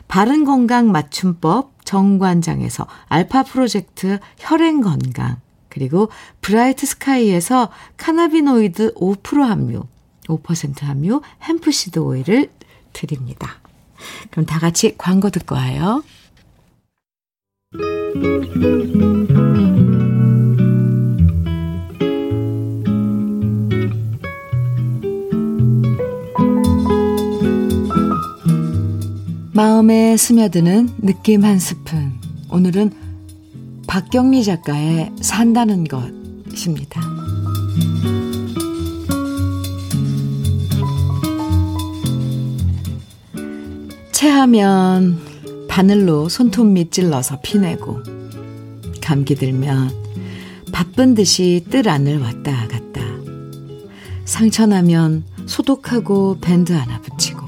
바른 0.08 0.46
건강 0.46 0.92
맞춤법 0.92 1.84
정관장에서 1.86 2.86
알파 3.08 3.44
프로젝트 3.44 4.20
혈행 4.38 4.82
건강, 4.82 5.38
그리고 5.70 6.10
브라이트 6.42 6.86
스카이에서 6.86 7.70
cannabinoid 7.98 8.94
5% 8.96 9.42
함유, 9.42 9.84
5% 10.40 10.82
함유 10.84 11.22
hemp 11.44 11.72
seed 11.72 12.00
오일을 12.00 12.50
드립니다. 12.94 13.60
그럼 14.30 14.46
다 14.46 14.60
같이 14.60 14.96
광고 14.98 15.30
듣고 15.30 15.56
와요. 15.56 16.04
마음에 29.54 30.18
스며드는 30.18 30.90
느낌 31.00 31.44
한 31.44 31.60
스푼. 31.60 32.14
오늘은 32.50 32.92
박경리 33.88 34.44
작가의 34.44 35.12
산다는 35.22 35.84
것입니다. 35.84 37.02
체하면 44.22 45.20
바늘로 45.68 46.30
손톱 46.30 46.68
밑 46.68 46.92
찔러서 46.92 47.40
피내고 47.42 48.04
감기 49.02 49.34
들면 49.34 49.90
바쁜 50.72 51.16
듯이 51.16 51.66
뜰 51.72 51.90
안을 51.90 52.20
왔다 52.20 52.68
갔다 52.68 53.02
상처 54.24 54.68
나면 54.68 55.24
소독하고 55.48 56.38
밴드 56.40 56.72
하나 56.72 57.02
붙이고 57.02 57.48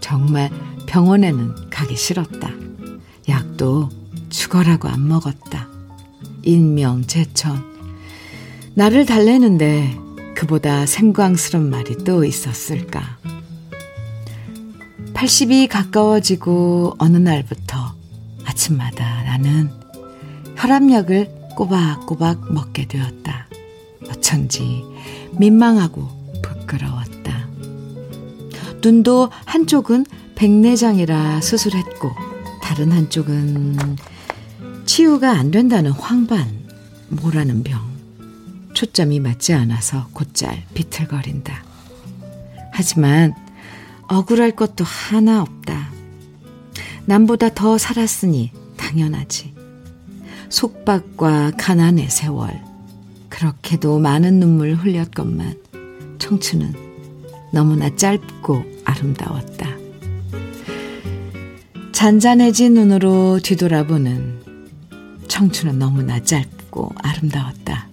정말 0.00 0.50
병원에는 0.86 1.70
가기 1.70 1.94
싫었다. 1.94 2.50
약도 3.28 3.88
죽어라고 4.30 4.88
안 4.88 5.06
먹었다. 5.06 5.68
인명재천. 6.42 7.62
나를 8.74 9.06
달래는데 9.06 9.96
그보다 10.34 10.86
생광스런 10.86 11.70
말이 11.70 11.98
또 11.98 12.24
있었을까. 12.24 13.18
80이 15.16 15.66
가까워지고 15.68 16.96
어느 16.98 17.16
날부터 17.16 17.94
아침마다 18.44 19.22
나는 19.24 19.70
혈압약을 20.56 21.54
꼬박꼬박 21.56 22.52
먹게 22.52 22.86
되었다. 22.86 23.48
어쩐지 24.10 24.84
민망하고 25.32 26.06
부끄러웠다. 26.42 27.48
눈도 28.82 29.30
한쪽은 29.46 30.04
백내장이라 30.34 31.40
수술했고 31.40 32.10
다른 32.60 32.92
한쪽은 32.92 33.96
치유가 34.84 35.32
안 35.32 35.50
된다는 35.50 35.92
황반, 35.92 36.46
모라는 37.08 37.62
병. 37.62 37.80
초점이 38.74 39.20
맞지 39.20 39.54
않아서 39.54 40.08
곧잘 40.12 40.64
비틀거린다. 40.74 41.64
하지만 42.72 43.45
억울할 44.08 44.52
것도 44.52 44.84
하나 44.84 45.42
없다. 45.42 45.90
남보다 47.06 47.54
더 47.54 47.78
살았으니 47.78 48.52
당연하지. 48.76 49.54
속박과 50.48 51.52
가난의 51.58 52.10
세월. 52.10 52.62
그렇게도 53.28 53.98
많은 53.98 54.40
눈물 54.40 54.74
흘렸건만 54.74 55.56
청춘은 56.18 56.74
너무나 57.52 57.94
짧고 57.94 58.64
아름다웠다. 58.84 59.76
잔잔해진 61.92 62.74
눈으로 62.74 63.40
뒤돌아보는 63.42 64.42
청춘은 65.28 65.78
너무나 65.78 66.22
짧고 66.22 66.92
아름다웠다. 66.96 67.88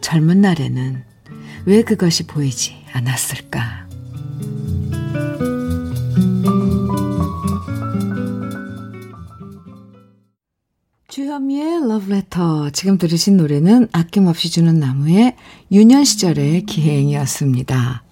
젊은 0.00 0.40
날에는 0.40 1.04
왜 1.66 1.82
그것이 1.82 2.26
보이지 2.26 2.76
않았을까? 2.92 3.87
주현미의 11.28 11.86
러브레터. 11.86 12.70
지금 12.70 12.96
들으신 12.96 13.36
노래는 13.36 13.88
아낌없이 13.92 14.50
주는 14.50 14.80
나무의 14.80 15.36
유년 15.70 16.02
시절의 16.02 16.62
기행이었습니다. 16.62 18.02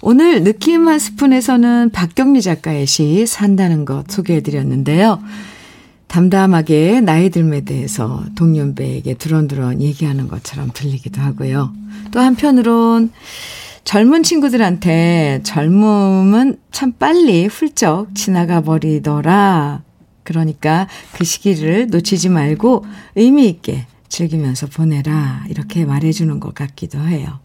오늘 0.00 0.42
느낌 0.42 0.88
한 0.88 0.98
스푼에서는 0.98 1.90
박경미 1.90 2.40
작가의 2.40 2.86
시 2.86 3.26
산다는 3.26 3.84
것 3.84 4.10
소개해드렸는데요. 4.10 5.22
담담하게 6.06 7.02
나이 7.02 7.28
들에 7.28 7.60
대해서 7.60 8.24
동년배에게 8.34 9.12
두런두런 9.14 9.82
얘기하는 9.82 10.26
것처럼 10.26 10.70
들리기도 10.72 11.20
하고요. 11.20 11.70
또 12.12 12.20
한편으론 12.20 13.12
젊은 13.84 14.22
친구들한테 14.22 15.40
젊음은 15.42 16.56
참 16.70 16.92
빨리 16.92 17.44
훌쩍 17.44 18.14
지나가 18.14 18.62
버리더라. 18.62 19.82
그러니까 20.28 20.88
그 21.12 21.24
시기를 21.24 21.86
놓치지 21.86 22.28
말고 22.28 22.84
의미 23.14 23.48
있게 23.48 23.86
즐기면서 24.10 24.66
보내라. 24.66 25.46
이렇게 25.48 25.86
말해주는 25.86 26.38
것 26.38 26.54
같기도 26.54 27.00
해요. 27.00 27.40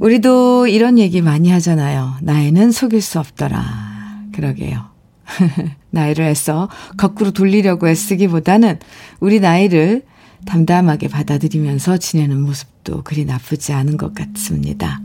우리도 0.00 0.66
이런 0.66 0.98
얘기 0.98 1.22
많이 1.22 1.52
하잖아요. 1.52 2.16
나이는 2.20 2.72
속일 2.72 3.00
수 3.00 3.20
없더라. 3.20 4.22
그러게요. 4.32 4.86
나이를 5.90 6.24
애써 6.24 6.68
거꾸로 6.96 7.30
돌리려고 7.30 7.88
애쓰기보다는 7.88 8.80
우리 9.20 9.38
나이를 9.38 10.02
담담하게 10.44 11.06
받아들이면서 11.06 11.98
지내는 11.98 12.40
모습도 12.40 13.04
그리 13.04 13.24
나쁘지 13.24 13.72
않은 13.72 13.96
것 13.98 14.14
같습니다. 14.14 15.00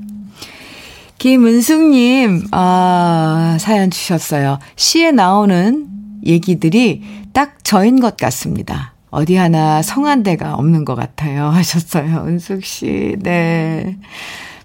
김은숙님, 1.19 2.47
아, 2.51 3.57
사연 3.59 3.91
주셨어요. 3.91 4.57
시에 4.75 5.11
나오는 5.11 5.96
얘기들이 6.25 7.03
딱 7.33 7.63
저인 7.63 7.99
것 7.99 8.17
같습니다. 8.17 8.93
어디 9.09 9.35
하나 9.35 9.81
성한 9.81 10.21
데가 10.23 10.55
없는 10.55 10.83
것 10.85 10.95
같아요. 10.95 11.49
하셨어요. 11.49 12.25
은숙 12.27 12.63
씨. 12.65 13.15
네. 13.19 13.97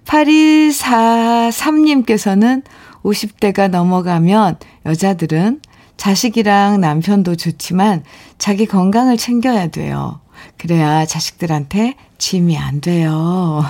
8243님께서는 0.05 2.63
50대가 3.03 3.69
넘어가면 3.69 4.57
여자들은 4.87 5.61
자식이랑 5.97 6.81
남편도 6.81 7.37
좋지만 7.37 8.03
자기 8.39 8.67
건강을 8.67 9.17
챙겨야 9.17 9.69
돼요. 9.69 10.21
그래야 10.59 11.07
자식들한테 11.07 11.95
짐이 12.19 12.59
안 12.59 12.81
돼요. 12.81 13.65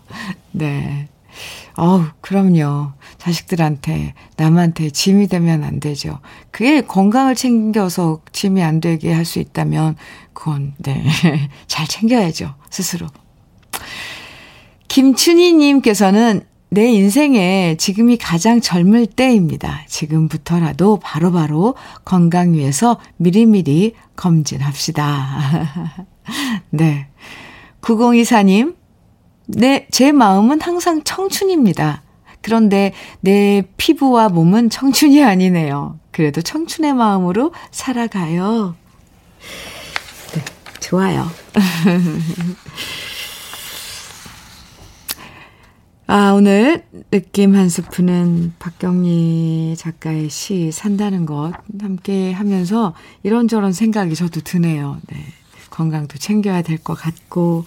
네. 0.52 1.08
어우, 1.76 2.04
그럼요. 2.20 2.92
자식들한테, 3.18 4.14
남한테 4.36 4.90
짐이 4.90 5.28
되면 5.28 5.64
안 5.64 5.80
되죠. 5.80 6.20
그게 6.50 6.80
건강을 6.80 7.34
챙겨서 7.34 8.20
짐이 8.32 8.62
안 8.62 8.80
되게 8.80 9.12
할 9.12 9.24
수 9.24 9.38
있다면, 9.38 9.96
그건, 10.32 10.74
네. 10.78 11.04
잘 11.66 11.86
챙겨야죠. 11.86 12.54
스스로. 12.70 13.06
김춘희님께서는 14.88 16.42
내 16.70 16.90
인생에 16.92 17.76
지금이 17.78 18.16
가장 18.16 18.60
젊을 18.60 19.06
때입니다. 19.06 19.84
지금부터라도 19.86 20.98
바로바로 20.98 21.74
바로 21.74 21.74
건강 22.04 22.54
위해서 22.54 22.98
미리미리 23.16 23.94
검진합시다. 24.16 26.06
네. 26.70 27.06
9024님, 27.80 28.74
네, 29.46 29.86
제 29.90 30.12
마음은 30.12 30.60
항상 30.60 31.02
청춘입니다. 31.04 32.02
그런데 32.40 32.92
내 33.20 33.62
피부와 33.76 34.28
몸은 34.28 34.70
청춘이 34.70 35.22
아니네요. 35.24 35.98
그래도 36.10 36.42
청춘의 36.42 36.94
마음으로 36.94 37.52
살아가요. 37.70 38.76
네, 40.34 40.44
좋아요. 40.80 41.26
아, 46.06 46.32
오늘 46.32 46.84
느낌 47.10 47.54
한 47.56 47.70
스푼은 47.70 48.54
박경리 48.58 49.74
작가의 49.78 50.28
시 50.28 50.70
산다는 50.70 51.24
것 51.24 51.52
함께 51.80 52.30
하면서 52.32 52.94
이런저런 53.22 53.72
생각이 53.72 54.14
저도 54.14 54.40
드네요. 54.42 54.98
네. 55.10 55.24
건강도 55.70 56.18
챙겨야 56.18 56.60
될 56.62 56.76
것 56.78 56.94
같고, 56.94 57.64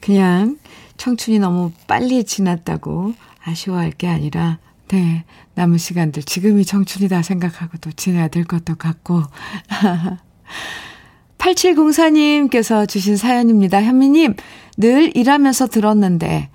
그냥 0.00 0.58
청춘이 1.02 1.40
너무 1.40 1.72
빨리 1.88 2.22
지났다고 2.22 3.14
아쉬워할 3.44 3.90
게 3.90 4.06
아니라, 4.06 4.60
네, 4.86 5.24
남은 5.54 5.76
시간들 5.76 6.22
지금이 6.22 6.64
청춘이다 6.64 7.22
생각하고 7.22 7.76
또 7.78 7.90
지내야 7.90 8.28
될 8.28 8.44
것도 8.44 8.76
같고. 8.76 9.24
8704님께서 11.38 12.88
주신 12.88 13.16
사연입니다. 13.16 13.82
현미님, 13.82 14.36
늘 14.76 15.16
일하면서 15.16 15.66
들었는데, 15.66 16.50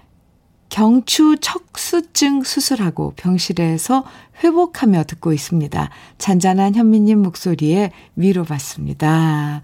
경추 0.70 1.38
척수증 1.40 2.44
수술하고 2.44 3.14
병실에서 3.16 4.04
회복하며 4.44 5.06
듣고 5.06 5.34
있습니다. 5.34 5.90
잔잔한 6.18 6.76
현미님 6.76 7.20
목소리에 7.20 7.92
위로받습니다. 8.16 9.62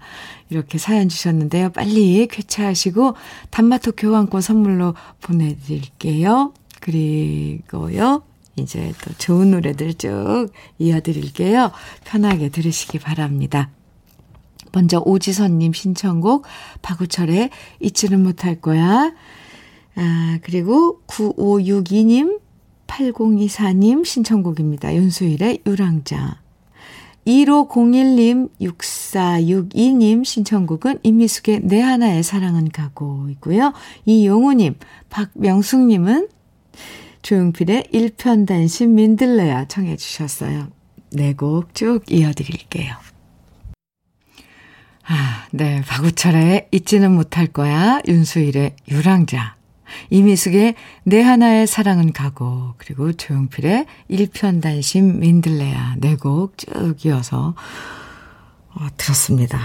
이렇게 0.50 0.78
사연 0.78 1.08
주셨는데요. 1.08 1.70
빨리 1.70 2.26
쾌차하시고 2.26 3.14
단마토 3.50 3.92
교환권 3.92 4.40
선물로 4.40 4.94
보내드릴게요. 5.20 6.52
그리고요. 6.80 8.22
이제 8.56 8.92
또 9.04 9.12
좋은 9.18 9.50
노래들 9.50 9.94
쭉 9.94 10.48
이어드릴게요. 10.78 11.72
편하게 12.04 12.48
들으시기 12.48 12.98
바랍니다. 12.98 13.70
먼저 14.72 15.00
오지선님 15.04 15.72
신청곡 15.72 16.44
박우철의 16.82 17.50
잊지는 17.80 18.22
못할 18.22 18.60
거야. 18.60 19.12
아, 19.96 20.38
그리고 20.42 21.00
9562님, 21.06 22.40
8024님 22.86 24.04
신청곡입니다. 24.04 24.94
윤수일의 24.94 25.60
유랑자. 25.66 26.40
1501님, 27.26 28.50
6462님 28.60 30.24
신청곡은 30.24 30.98
임미숙의 31.02 31.60
내 31.62 31.80
하나의 31.80 32.22
사랑은 32.22 32.68
가고 32.70 33.28
있고요. 33.30 33.72
이용우님, 34.04 34.74
박명숙님은 35.08 36.28
조용필의 37.22 37.88
일편단심 37.92 38.94
민들레야 38.94 39.66
청해 39.68 39.96
주셨어요. 39.96 40.68
네 41.14 41.32
곡 41.32 41.74
쭉 41.74 42.02
이어드릴게요. 42.10 42.94
아, 45.06 45.46
네. 45.52 45.82
박우철의 45.82 46.68
잊지는 46.72 47.12
못할 47.12 47.46
거야. 47.46 48.00
윤수일의 48.06 48.76
유랑자. 48.90 49.53
이미숙의 50.10 50.74
내 51.04 51.22
하나의 51.22 51.66
사랑은 51.66 52.12
가고 52.12 52.74
그리고 52.78 53.12
조용필의 53.12 53.86
일편단심 54.08 55.20
민들레야 55.20 55.96
네 55.98 56.16
곡 56.16 56.56
쭉 56.58 57.04
이어서 57.04 57.54
어, 58.76 58.86
들었습니다. 58.96 59.58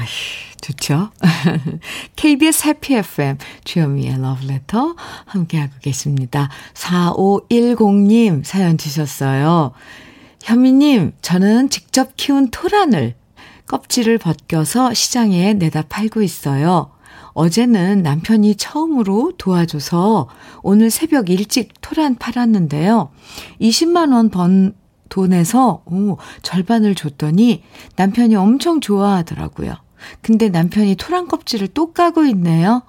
좋죠? 0.61 1.09
KBS 2.15 2.67
해피 2.67 2.95
FM 2.95 3.37
주현미의 3.63 4.21
러브레터 4.21 4.95
함께하고 5.25 5.73
계십니다. 5.81 6.49
4510님 6.73 8.43
사연 8.43 8.77
주셨어요. 8.77 9.71
현미님, 10.43 11.13
저는 11.21 11.69
직접 11.69 12.15
키운 12.17 12.49
토란을 12.51 13.15
껍질을 13.67 14.17
벗겨서 14.17 14.93
시장에 14.93 15.53
내다 15.53 15.83
팔고 15.83 16.21
있어요. 16.21 16.91
어제는 17.39 18.03
남편이 18.03 18.55
처음으로 18.55 19.31
도와줘서 19.37 20.27
오늘 20.61 20.89
새벽 20.89 21.29
일찍 21.29 21.71
토란 21.79 22.15
팔았는데요. 22.15 23.11
20만원 23.61 24.29
번 24.29 24.75
돈에서 25.07 25.81
오, 25.85 26.17
절반을 26.41 26.95
줬더니 26.95 27.63
남편이 27.95 28.35
엄청 28.35 28.81
좋아하더라고요. 28.81 29.73
근데 30.21 30.49
남편이 30.49 30.95
토란 30.95 31.29
껍질을 31.29 31.69
또 31.69 31.93
까고 31.93 32.25
있네요. 32.25 32.81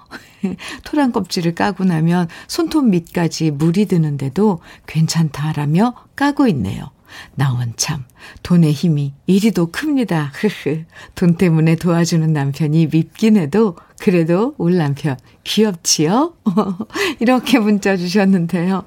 토란 0.84 1.12
껍질을 1.12 1.54
까고 1.54 1.84
나면 1.84 2.26
손톱 2.48 2.86
밑까지 2.86 3.52
물이 3.52 3.86
드는데도 3.86 4.58
괜찮다라며 4.88 5.94
까고 6.16 6.48
있네요. 6.48 6.90
나 7.34 7.52
원 7.52 7.74
참 7.76 8.04
돈의 8.42 8.72
힘이 8.72 9.14
이리도 9.26 9.70
큽니다. 9.72 10.32
돈 11.14 11.34
때문에 11.36 11.76
도와주는 11.76 12.32
남편이 12.32 12.88
밉긴 12.88 13.36
해도 13.36 13.76
그래도 14.00 14.54
울 14.56 14.78
남편 14.78 15.16
귀엽지요? 15.44 16.34
이렇게 17.20 17.58
문자 17.58 17.96
주셨는데요. 17.98 18.84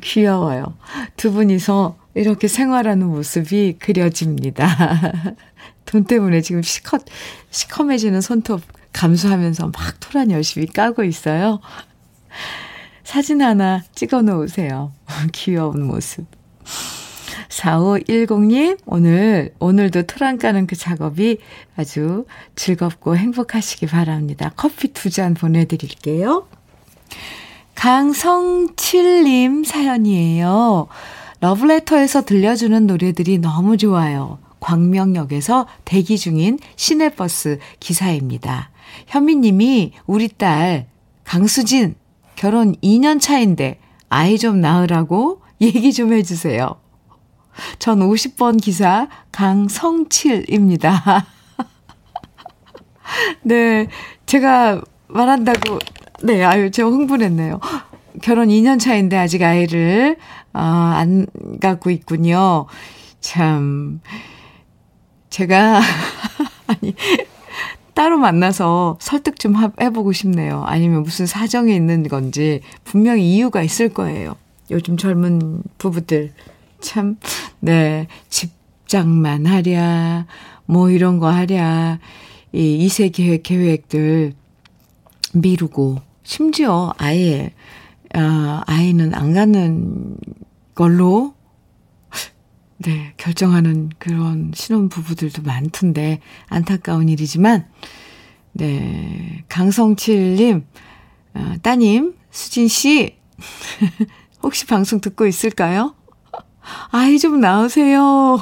귀여워요. 0.00 0.76
두 1.16 1.32
분이서 1.32 1.98
이렇게 2.14 2.46
생활하는 2.46 3.08
모습이 3.08 3.76
그려집니다. 3.80 5.34
돈 5.84 6.04
때문에 6.04 6.40
지금 6.40 6.62
시커, 6.62 6.98
시커매지는 7.50 8.20
손톱 8.20 8.62
감수하면서 8.92 9.66
막 9.66 10.00
토란 10.00 10.30
열심히 10.30 10.68
까고 10.68 11.02
있어요. 11.02 11.60
사진 13.02 13.42
하나 13.42 13.82
찍어 13.94 14.22
놓으세요. 14.22 14.92
귀여운 15.32 15.84
모습. 15.84 16.26
4510님, 17.48 18.78
오늘, 18.86 19.54
오늘도 19.58 20.02
토란 20.04 20.38
까는 20.38 20.66
그 20.66 20.76
작업이 20.76 21.38
아주 21.76 22.26
즐겁고 22.54 23.16
행복하시기 23.16 23.86
바랍니다. 23.86 24.52
커피 24.56 24.92
두 24.92 25.10
잔 25.10 25.34
보내드릴게요. 25.34 26.46
강성칠님 27.74 29.64
사연이에요. 29.64 30.88
러브레터에서 31.40 32.24
들려주는 32.24 32.86
노래들이 32.86 33.38
너무 33.38 33.76
좋아요. 33.76 34.38
광명역에서 34.60 35.66
대기 35.84 36.18
중인 36.18 36.58
시내버스 36.76 37.58
기사입니다. 37.78 38.70
현미님이 39.06 39.92
우리 40.06 40.28
딸 40.28 40.86
강수진 41.24 41.94
결혼 42.34 42.74
2년 42.76 43.20
차인데 43.20 43.78
아이 44.08 44.38
좀 44.38 44.60
낳으라고 44.60 45.42
얘기 45.60 45.92
좀 45.92 46.12
해주세요. 46.12 46.76
전 47.78 48.00
50번 48.00 48.60
기사 48.60 49.08
강성칠입니다. 49.32 51.26
네, 53.42 53.88
제가 54.26 54.82
말한다고, 55.08 55.78
네, 56.22 56.44
아유, 56.44 56.70
제가 56.70 56.88
흥분했네요. 56.88 57.60
결혼 58.22 58.48
2년 58.48 58.80
차인데 58.80 59.16
아직 59.16 59.42
아이를, 59.42 60.16
어, 60.52 60.60
안 60.60 61.26
갖고 61.60 61.90
있군요. 61.90 62.66
참, 63.20 64.00
제가, 65.30 65.80
아니, 66.66 66.94
따로 67.96 68.18
만나서 68.18 68.98
설득 69.00 69.38
좀 69.38 69.54
해보고 69.80 70.12
싶네요. 70.12 70.62
아니면 70.66 71.02
무슨 71.02 71.24
사정이 71.24 71.74
있는 71.74 72.02
건지 72.06 72.60
분명히 72.84 73.34
이유가 73.34 73.62
있을 73.62 73.88
거예요. 73.88 74.36
요즘 74.70 74.98
젊은 74.98 75.62
부부들 75.78 76.32
참, 76.86 77.18
네, 77.58 78.06
집장만 78.28 79.44
하랴, 79.44 80.26
뭐 80.66 80.88
이런 80.88 81.18
거 81.18 81.28
하랴. 81.28 81.98
이 82.52 82.86
2세 82.86 83.12
계획, 83.12 83.42
계획들 83.42 84.34
미루고, 85.34 86.00
심지어 86.22 86.92
아예, 86.96 87.52
아, 88.14 88.62
아이는 88.66 89.14
안 89.14 89.34
가는 89.34 90.16
걸로, 90.76 91.34
네, 92.78 93.14
결정하는 93.16 93.90
그런 93.98 94.52
신혼 94.54 94.88
부부들도 94.88 95.42
많던데, 95.42 96.20
안타까운 96.46 97.08
일이지만, 97.08 97.66
네, 98.52 99.42
강성칠님, 99.48 100.64
어, 101.34 101.54
따님, 101.62 102.14
수진씨, 102.30 103.16
혹시 104.44 104.66
방송 104.66 105.00
듣고 105.00 105.26
있을까요? 105.26 105.96
아이 106.90 107.18
좀 107.18 107.40
나오세요. 107.40 108.38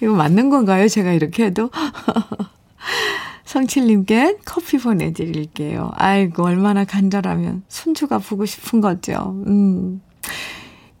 이거 0.00 0.12
맞는 0.12 0.50
건가요? 0.50 0.88
제가 0.88 1.12
이렇게 1.12 1.46
해도? 1.46 1.70
성칠님께 3.44 4.38
커피 4.44 4.78
보내드릴게요. 4.78 5.90
아이고, 5.94 6.44
얼마나 6.44 6.84
간절하면 6.84 7.62
손주가 7.68 8.18
보고 8.18 8.44
싶은 8.44 8.80
거죠. 8.80 9.34
음. 9.46 10.00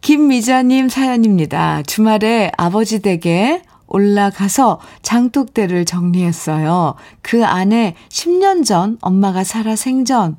김미자님 0.00 0.88
사연입니다. 0.88 1.82
주말에 1.82 2.52
아버지 2.56 3.00
댁에 3.00 3.62
올라가서 3.88 4.80
장독대를 5.02 5.84
정리했어요. 5.84 6.94
그 7.22 7.44
안에 7.44 7.96
10년 8.08 8.64
전 8.64 8.98
엄마가 9.00 9.42
살아 9.44 9.74
생전 9.74 10.38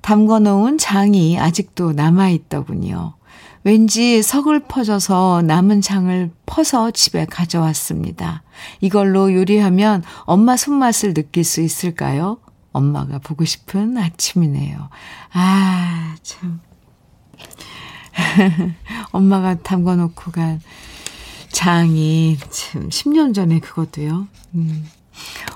담궈 0.00 0.40
놓은 0.40 0.78
장이 0.78 1.38
아직도 1.38 1.92
남아있더군요. 1.92 3.14
왠지 3.64 4.22
서글퍼져서 4.22 5.42
남은 5.46 5.80
장을 5.80 6.30
퍼서 6.44 6.90
집에 6.90 7.24
가져왔습니다. 7.24 8.42
이걸로 8.80 9.32
요리하면 9.32 10.04
엄마 10.24 10.56
손맛을 10.56 11.14
느낄 11.14 11.44
수 11.44 11.62
있을까요? 11.62 12.38
엄마가 12.72 13.18
보고 13.20 13.44
싶은 13.46 13.96
아침이네요. 13.96 14.90
아, 15.32 16.16
참. 16.22 16.60
엄마가 19.12 19.54
담궈 19.56 19.96
놓고 19.96 20.30
간 20.30 20.60
장이 21.50 22.36
참 22.50 22.90
10년 22.90 23.34
전에 23.34 23.60
그것도요. 23.60 24.28
음. 24.54 24.86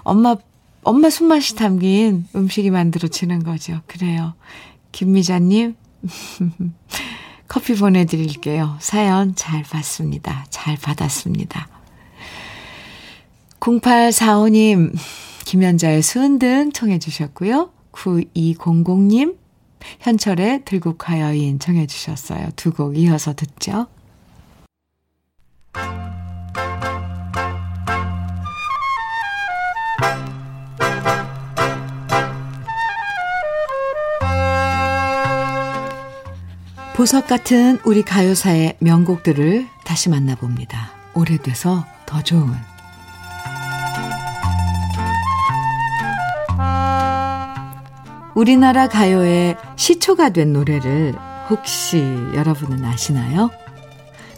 엄마 0.03 0.37
엄마 0.83 1.11
손맛이 1.11 1.57
담긴 1.57 2.27
음식이 2.35 2.71
만들어지는 2.71 3.43
거죠. 3.43 3.83
그래요. 3.87 4.35
김미자님, 4.93 5.77
커피 7.49 7.75
보내드릴게요. 7.75 8.77
사연 8.81 9.35
잘 9.35 9.63
봤습니다. 9.63 10.47
잘 10.51 10.77
받았습니다. 10.77 11.69
0845님, 13.61 14.95
김연자의 15.47 16.03
수은등 16.03 16.73
청해 16.73 16.99
주셨고요. 16.99 17.71
9200님, 17.93 19.37
현철의 20.01 20.65
들국화여인 20.65 21.59
청해 21.59 21.87
주셨어요. 21.87 22.49
두 22.57 22.73
곡 22.73 22.97
이어서 22.99 23.35
듣죠. 23.35 23.87
보석 36.99 37.29
같은 37.29 37.79
우리 37.85 38.03
가요사의 38.03 38.79
명곡들을 38.81 39.69
다시 39.85 40.09
만나봅니다. 40.09 40.91
오래돼서 41.15 41.87
더 42.07 42.21
좋은. 42.25 42.53
우리나라 48.35 48.89
가요의 48.89 49.57
시초가 49.77 50.31
된 50.31 50.53
노래를 50.53 51.15
혹시 51.49 51.99
여러분은 52.35 52.85
아시나요? 52.85 53.53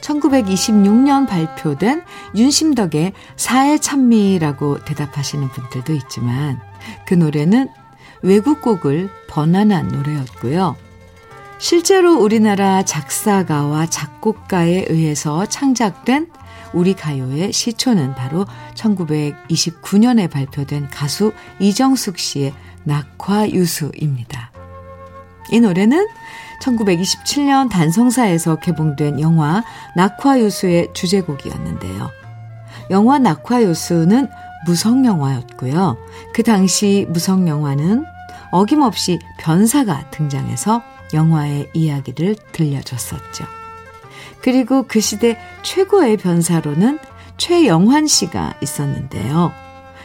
1926년 0.03 1.27
발표된 1.27 2.03
윤심덕의 2.37 3.15
사회 3.37 3.79
찬미라고 3.79 4.85
대답하시는 4.85 5.49
분들도 5.49 5.95
있지만 5.95 6.61
그 7.07 7.15
노래는 7.15 7.71
외국곡을 8.21 9.09
번안한 9.31 9.89
노래였고요. 9.89 10.90
실제로 11.61 12.15
우리나라 12.15 12.83
작사가와 12.83 13.85
작곡가에 13.85 14.87
의해서 14.89 15.45
창작된 15.45 16.29
우리 16.73 16.95
가요의 16.95 17.53
시초는 17.53 18.15
바로 18.15 18.47
1929년에 18.75 20.31
발표된 20.31 20.89
가수 20.89 21.35
이정숙 21.59 22.19
씨의 22.19 22.55
낙화유수입니다. 22.85 24.53
이 25.53 25.61
노래는 25.61 26.09
1927년 26.63 27.69
단성사에서 27.69 28.57
개봉된 28.57 29.21
영화 29.21 29.63
낙화유수의 29.97 30.95
주제곡이었는데요. 30.95 32.11
영화 32.89 33.19
낙화유수는 33.19 34.29
무성영화였고요. 34.65 35.99
그 36.33 36.43
당시 36.43 37.07
무성영화는 37.11 38.07
어김없이 38.51 39.19
변사가 39.39 40.11
등장해서 40.11 40.83
영화의 41.15 41.71
이야기를 41.75 42.37
들려줬었죠. 42.53 43.45
그리고 44.43 44.85
그 44.87 45.01
시대 45.01 45.39
최고의 45.63 46.17
변사로는 46.17 46.99
최영환 47.37 48.07
씨가 48.07 48.55
있었는데요. 48.63 49.53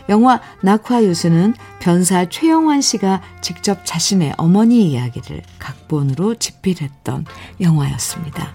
영화 0.07 0.39
낙화유수는 0.61 1.55
변사 1.79 2.29
최영환 2.29 2.81
씨가 2.81 3.21
직접 3.41 3.85
자신의 3.85 4.33
어머니 4.37 4.89
이야기를 4.91 5.41
각본으로 5.59 6.35
집필했던 6.35 7.25
영화였습니다. 7.61 8.53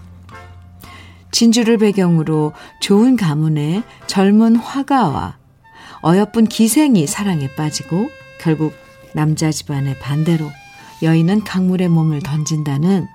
진주를 1.32 1.78
배경으로 1.78 2.52
좋은 2.80 3.16
가문의 3.16 3.82
젊은 4.06 4.56
화가와 4.56 5.38
어여쁜 6.04 6.46
기생이 6.46 7.06
사랑에 7.06 7.48
빠지고 7.54 8.08
결국 8.40 8.72
남자 9.12 9.50
집안의 9.50 9.98
반대로 9.98 10.50
여인은 11.02 11.44
강물에 11.44 11.88
몸을 11.88 12.20
던진다는 12.20 13.06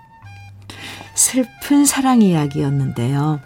슬픈 1.13 1.85
사랑 1.85 2.21
이야기였는데요. 2.21 3.39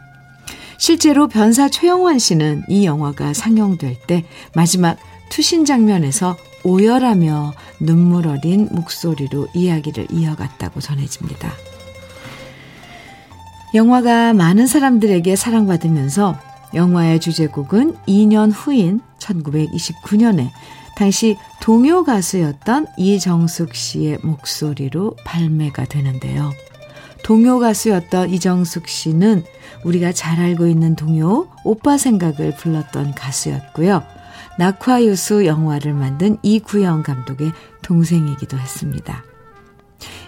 실제로 0.78 1.28
변사 1.28 1.70
최영환 1.70 2.20
씨는 2.20 2.64
이 2.70 2.86
영화가 2.86 3.34
상영될 3.34 3.98
때 4.08 4.26
마지막 4.56 4.98
투신 5.30 5.66
장면에서 5.66 6.38
오열하며 6.64 7.54
눈물 7.80 8.28
어린 8.28 8.68
목소리로 8.72 9.48
이야기를 9.54 10.08
이어갔다고 10.12 10.80
전해집니다. 10.80 11.52
영화가 13.74 14.34
많은 14.34 14.68
사람들에게 14.68 15.36
사랑받으면서 15.36 16.40
영화의 16.74 17.20
주제곡은 17.20 17.98
2년 18.08 18.52
후인 18.54 19.02
1929년에 19.20 20.50
당시 21.00 21.38
동요 21.62 22.04
가수였던 22.04 22.88
이정숙 22.98 23.74
씨의 23.74 24.18
목소리로 24.22 25.16
발매가 25.24 25.86
되는데요. 25.86 26.52
동요 27.24 27.58
가수였던 27.58 28.32
이정숙 28.32 28.90
씨는 28.90 29.46
우리가 29.86 30.12
잘 30.12 30.42
알고 30.42 30.68
있는 30.68 30.98
동요 30.98 31.48
오빠 31.64 31.98
생각을 31.98 32.54
불렀던 32.54 33.16
가수였고요. 33.16 34.04
낙화유수 34.58 35.46
영화를 35.46 35.94
만든 35.94 36.36
이구영 36.44 37.04
감독의 37.04 37.54
동생이기도 37.82 38.58
했습니다. 38.58 39.24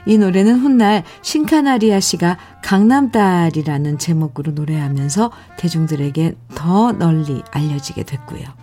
이 0.05 0.17
노래는 0.17 0.61
훗날 0.61 1.03
신카나리아 1.21 1.99
씨가 1.99 2.37
강남딸이라는 2.63 3.97
제목으로 3.97 4.53
노래하면서 4.53 5.31
대중들에게 5.57 6.33
더 6.55 6.93
널리 6.93 7.43
알려지게 7.51 8.03
됐고요. 8.03 8.60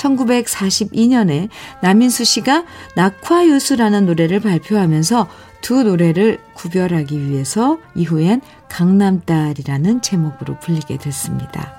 1942년에 0.00 1.48
남인수 1.82 2.24
씨가 2.24 2.64
낙화유수라는 2.96 4.06
노래를 4.06 4.40
발표하면서 4.40 5.28
두 5.60 5.82
노래를 5.82 6.38
구별하기 6.54 7.28
위해서 7.28 7.78
이후엔 7.94 8.40
강남딸이라는 8.68 10.00
제목으로 10.00 10.58
불리게 10.58 10.96
됐습니다. 10.96 11.74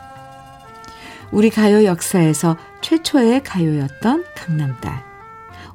우리 1.32 1.49
가요 1.49 1.86
역사에서 1.86 2.57
최초의 2.82 3.43
가요였던 3.43 4.26
강남딸. 4.36 5.03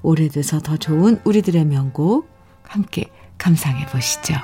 오래돼서 0.03 0.61
더 0.61 0.77
좋은 0.77 1.21
우리들의 1.25 1.65
명곡 1.65 2.29
함께 2.63 3.07
감상해 3.39 3.87
보시죠. 3.87 4.35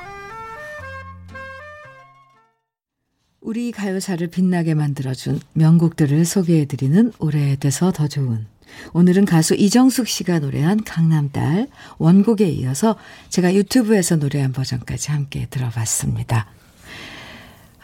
우리 3.42 3.72
가요사를 3.72 4.24
빛나게 4.28 4.74
만들어준 4.74 5.40
명곡들을 5.54 6.24
소개해드리는 6.24 7.12
오래돼서 7.18 7.90
더 7.90 8.06
좋은. 8.06 8.46
오늘은 8.92 9.24
가수 9.24 9.54
이정숙 9.54 10.06
씨가 10.06 10.38
노래한 10.38 10.84
강남딸 10.84 11.66
원곡에 11.98 12.48
이어서 12.48 12.96
제가 13.30 13.52
유튜브에서 13.54 14.16
노래한 14.16 14.52
버전까지 14.52 15.10
함께 15.10 15.46
들어봤습니다. 15.50 16.46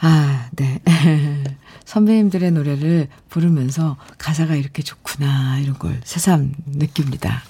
아, 0.01 0.49
네. 0.53 0.81
선배님들의 1.85 2.53
노래를 2.53 3.09
부르면서 3.29 3.97
가사가 4.17 4.55
이렇게 4.55 4.83
좋구나, 4.83 5.59
이런 5.59 5.77
걸 5.77 6.01
새삼 6.05 6.55
느낍니다. 6.67 7.43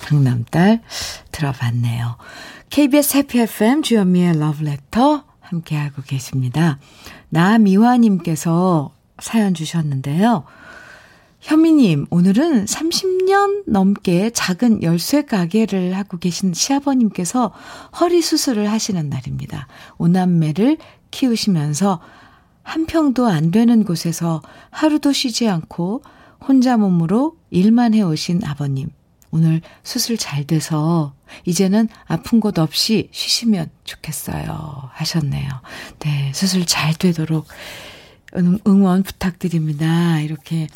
강남딸 0.00 0.80
들어봤네요. 1.32 2.16
KBS 2.70 3.18
해피 3.18 3.40
FM 3.40 3.82
주현미의 3.82 4.38
러브레터 4.38 5.24
함께하고 5.40 6.00
계십니다. 6.02 6.78
나미화님께서 7.32 8.92
사연 9.18 9.54
주셨는데요. 9.54 10.44
현미님, 11.40 12.06
오늘은 12.10 12.66
30년 12.66 13.64
넘게 13.66 14.30
작은 14.30 14.82
열쇠 14.82 15.22
가게를 15.22 15.96
하고 15.96 16.18
계신 16.18 16.52
시아버님께서 16.52 17.52
허리 17.98 18.20
수술을 18.22 18.70
하시는 18.70 19.08
날입니다. 19.08 19.66
오남매를 19.98 20.76
키우시면서 21.10 22.00
한 22.62 22.86
평도 22.86 23.26
안 23.26 23.50
되는 23.50 23.82
곳에서 23.84 24.40
하루도 24.70 25.12
쉬지 25.12 25.48
않고 25.48 26.02
혼자 26.46 26.76
몸으로 26.76 27.36
일만 27.50 27.94
해오신 27.94 28.42
아버님. 28.44 28.90
오늘 29.32 29.62
수술 29.82 30.18
잘 30.18 30.46
돼서 30.46 31.14
이제는 31.46 31.88
아픈 32.06 32.38
곳 32.38 32.58
없이 32.58 33.08
쉬시면 33.12 33.70
좋겠어요. 33.84 34.90
하셨네요. 34.92 35.48
네, 36.00 36.32
수술 36.34 36.66
잘 36.66 36.94
되도록 36.94 37.48
응원 38.36 39.02
부탁드립니다. 39.02 40.20
이렇게 40.20 40.68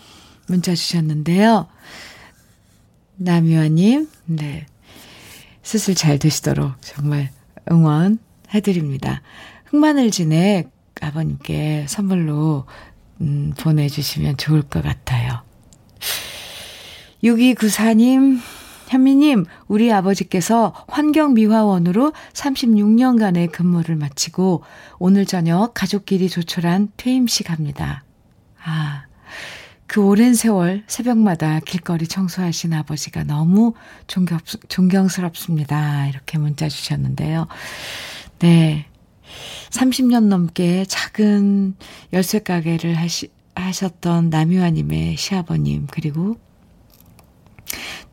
문자 0.49 0.75
주셨는데요. 0.75 1.69
남유아님, 3.17 4.09
네. 4.25 4.67
수술 5.63 5.95
잘 5.95 6.19
되시도록 6.19 6.75
정말 6.81 7.31
응원해드립니다. 7.71 9.21
흑마늘 9.67 10.11
진액 10.11 10.71
아버님께 11.01 11.87
선물로 11.89 12.67
음, 13.21 13.53
보내주시면 13.59 14.39
좋을 14.39 14.63
것 14.63 14.83
같아요. 14.83 15.43
6294님, 17.23 18.41
현미님, 18.89 19.47
우리 19.67 19.93
아버지께서 19.93 20.73
환경미화원으로 20.89 22.12
36년간의 22.33 23.51
근무를 23.51 23.97
마치고 23.97 24.62
오늘 24.99 25.27
저녁 25.27 25.75
가족끼리 25.75 26.29
조촐한 26.29 26.93
퇴임식 26.97 27.51
합니다. 27.51 28.05
아, 28.64 29.05
그 29.87 30.05
오랜 30.05 30.35
세월 30.35 30.85
새벽마다 30.87 31.61
길거리 31.61 32.07
청소하신 32.07 32.73
아버지가 32.75 33.25
너무 33.25 33.75
존경, 34.07 34.39
존경스럽습니다. 34.69 36.07
이렇게 36.09 36.39
문자 36.39 36.69
주셨는데요. 36.69 37.47
네. 38.41 38.87
30년 39.71 40.27
넘게 40.27 40.85
작은 40.87 41.75
열쇠 42.12 42.39
가게를 42.39 42.95
하시, 42.95 43.31
하셨던 43.55 44.31
남유아님의 44.31 45.17
시아버님, 45.17 45.89
그리고 45.91 46.37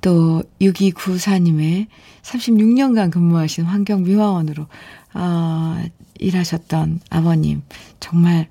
또 0.02 0.44
6294님의 0.62 1.88
36년간 2.24 3.12
근무하신 3.12 3.66
환경미화원으로, 3.66 4.68
어, 5.14 5.84
일하셨던 6.20 7.02
아버님, 7.10 7.64
정말 8.00 8.50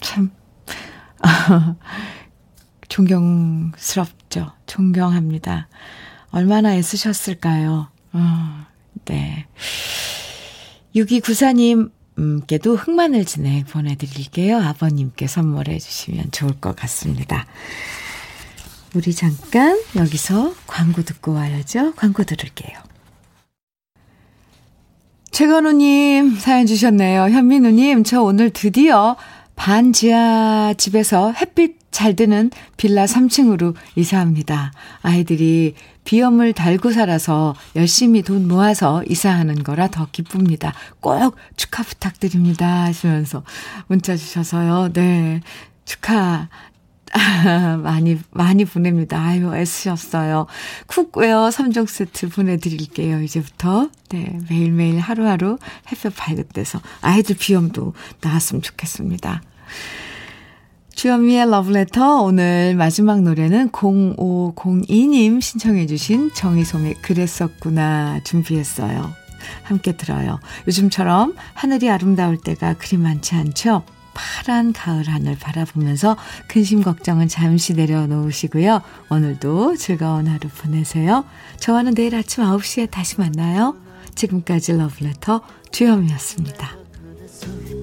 참, 0.00 0.30
존경스럽죠. 2.88 4.52
존경합니다. 4.66 5.68
얼마나 6.30 6.74
애쓰셨을까요? 6.74 7.88
어, 8.12 8.66
네. 9.06 9.46
6294님께도 10.94 12.76
흑마늘 12.76 13.24
진액 13.24 13.66
보내드릴게요. 13.68 14.58
아버님께 14.58 15.26
선물해 15.26 15.78
주시면 15.78 16.32
좋을 16.32 16.60
것 16.60 16.76
같습니다. 16.76 17.46
우리 18.94 19.14
잠깐 19.14 19.80
여기서 19.96 20.54
광고 20.66 21.02
듣고 21.02 21.32
와야죠. 21.32 21.94
광고 21.94 22.24
들을게요. 22.24 22.78
최건우님 25.30 26.36
사연 26.38 26.66
주셨네요. 26.66 27.30
현민우님, 27.30 28.04
저 28.04 28.22
오늘 28.22 28.50
드디어 28.50 29.16
반지하 29.56 30.74
집에서 30.76 31.32
햇빛 31.32 31.76
잘 31.90 32.16
드는 32.16 32.50
빌라 32.76 33.06
3층으로 33.06 33.74
이사합니다. 33.96 34.72
아이들이 35.00 35.74
비염을 36.04 36.52
달고 36.52 36.90
살아서 36.90 37.54
열심히 37.76 38.22
돈 38.22 38.48
모아서 38.48 39.02
이사하는 39.08 39.62
거라 39.62 39.88
더 39.88 40.08
기쁩니다. 40.12 40.74
꼭 41.00 41.36
축하 41.56 41.82
부탁드립니다. 41.82 42.84
하시면서 42.84 43.44
문자 43.86 44.16
주셔서요. 44.16 44.92
네. 44.92 45.40
축하. 45.84 46.48
많이, 47.82 48.18
많이 48.30 48.64
보냅니다. 48.64 49.20
아유, 49.20 49.54
애쓰셨어요. 49.54 50.46
cookware 50.86 51.48
3종 51.50 51.86
세트 51.86 52.30
보내드릴게요, 52.30 53.20
이제부터. 53.20 53.90
네, 54.08 54.38
매일매일 54.48 54.98
하루하루 54.98 55.58
햇볕 55.90 56.52
데서 56.52 56.80
아이들 57.00 57.36
비염도 57.36 57.92
나았으면 58.20 58.62
좋겠습니다. 58.62 59.42
주현미의 60.94 61.50
러브레터 61.50 62.22
오늘 62.22 62.74
마지막 62.76 63.22
노래는 63.22 63.70
0502님 63.70 65.40
신청해 65.40 65.86
주신 65.86 66.32
정희송의 66.34 66.94
그랬었구나 67.02 68.20
준비했어요. 68.24 69.10
함께 69.64 69.96
들어요. 69.96 70.38
요즘처럼 70.66 71.34
하늘이 71.54 71.90
아름다울 71.90 72.36
때가 72.36 72.74
그리 72.74 72.98
많지 72.98 73.34
않죠? 73.34 73.84
파란 74.14 74.72
가을 74.72 75.08
하늘 75.08 75.38
바라보면서 75.38 76.16
근심 76.48 76.82
걱정은 76.82 77.28
잠시 77.28 77.74
내려놓으시고요. 77.74 78.82
오늘도 79.10 79.76
즐거운 79.76 80.26
하루 80.26 80.48
보내세요. 80.48 81.24
저와는 81.58 81.94
내일 81.94 82.14
아침 82.14 82.44
9시에 82.44 82.90
다시 82.90 83.18
만나요. 83.18 83.76
지금까지 84.14 84.72
러브레터 84.74 85.42
주현이었습니다. 85.70 86.76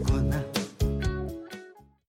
그 0.06 0.49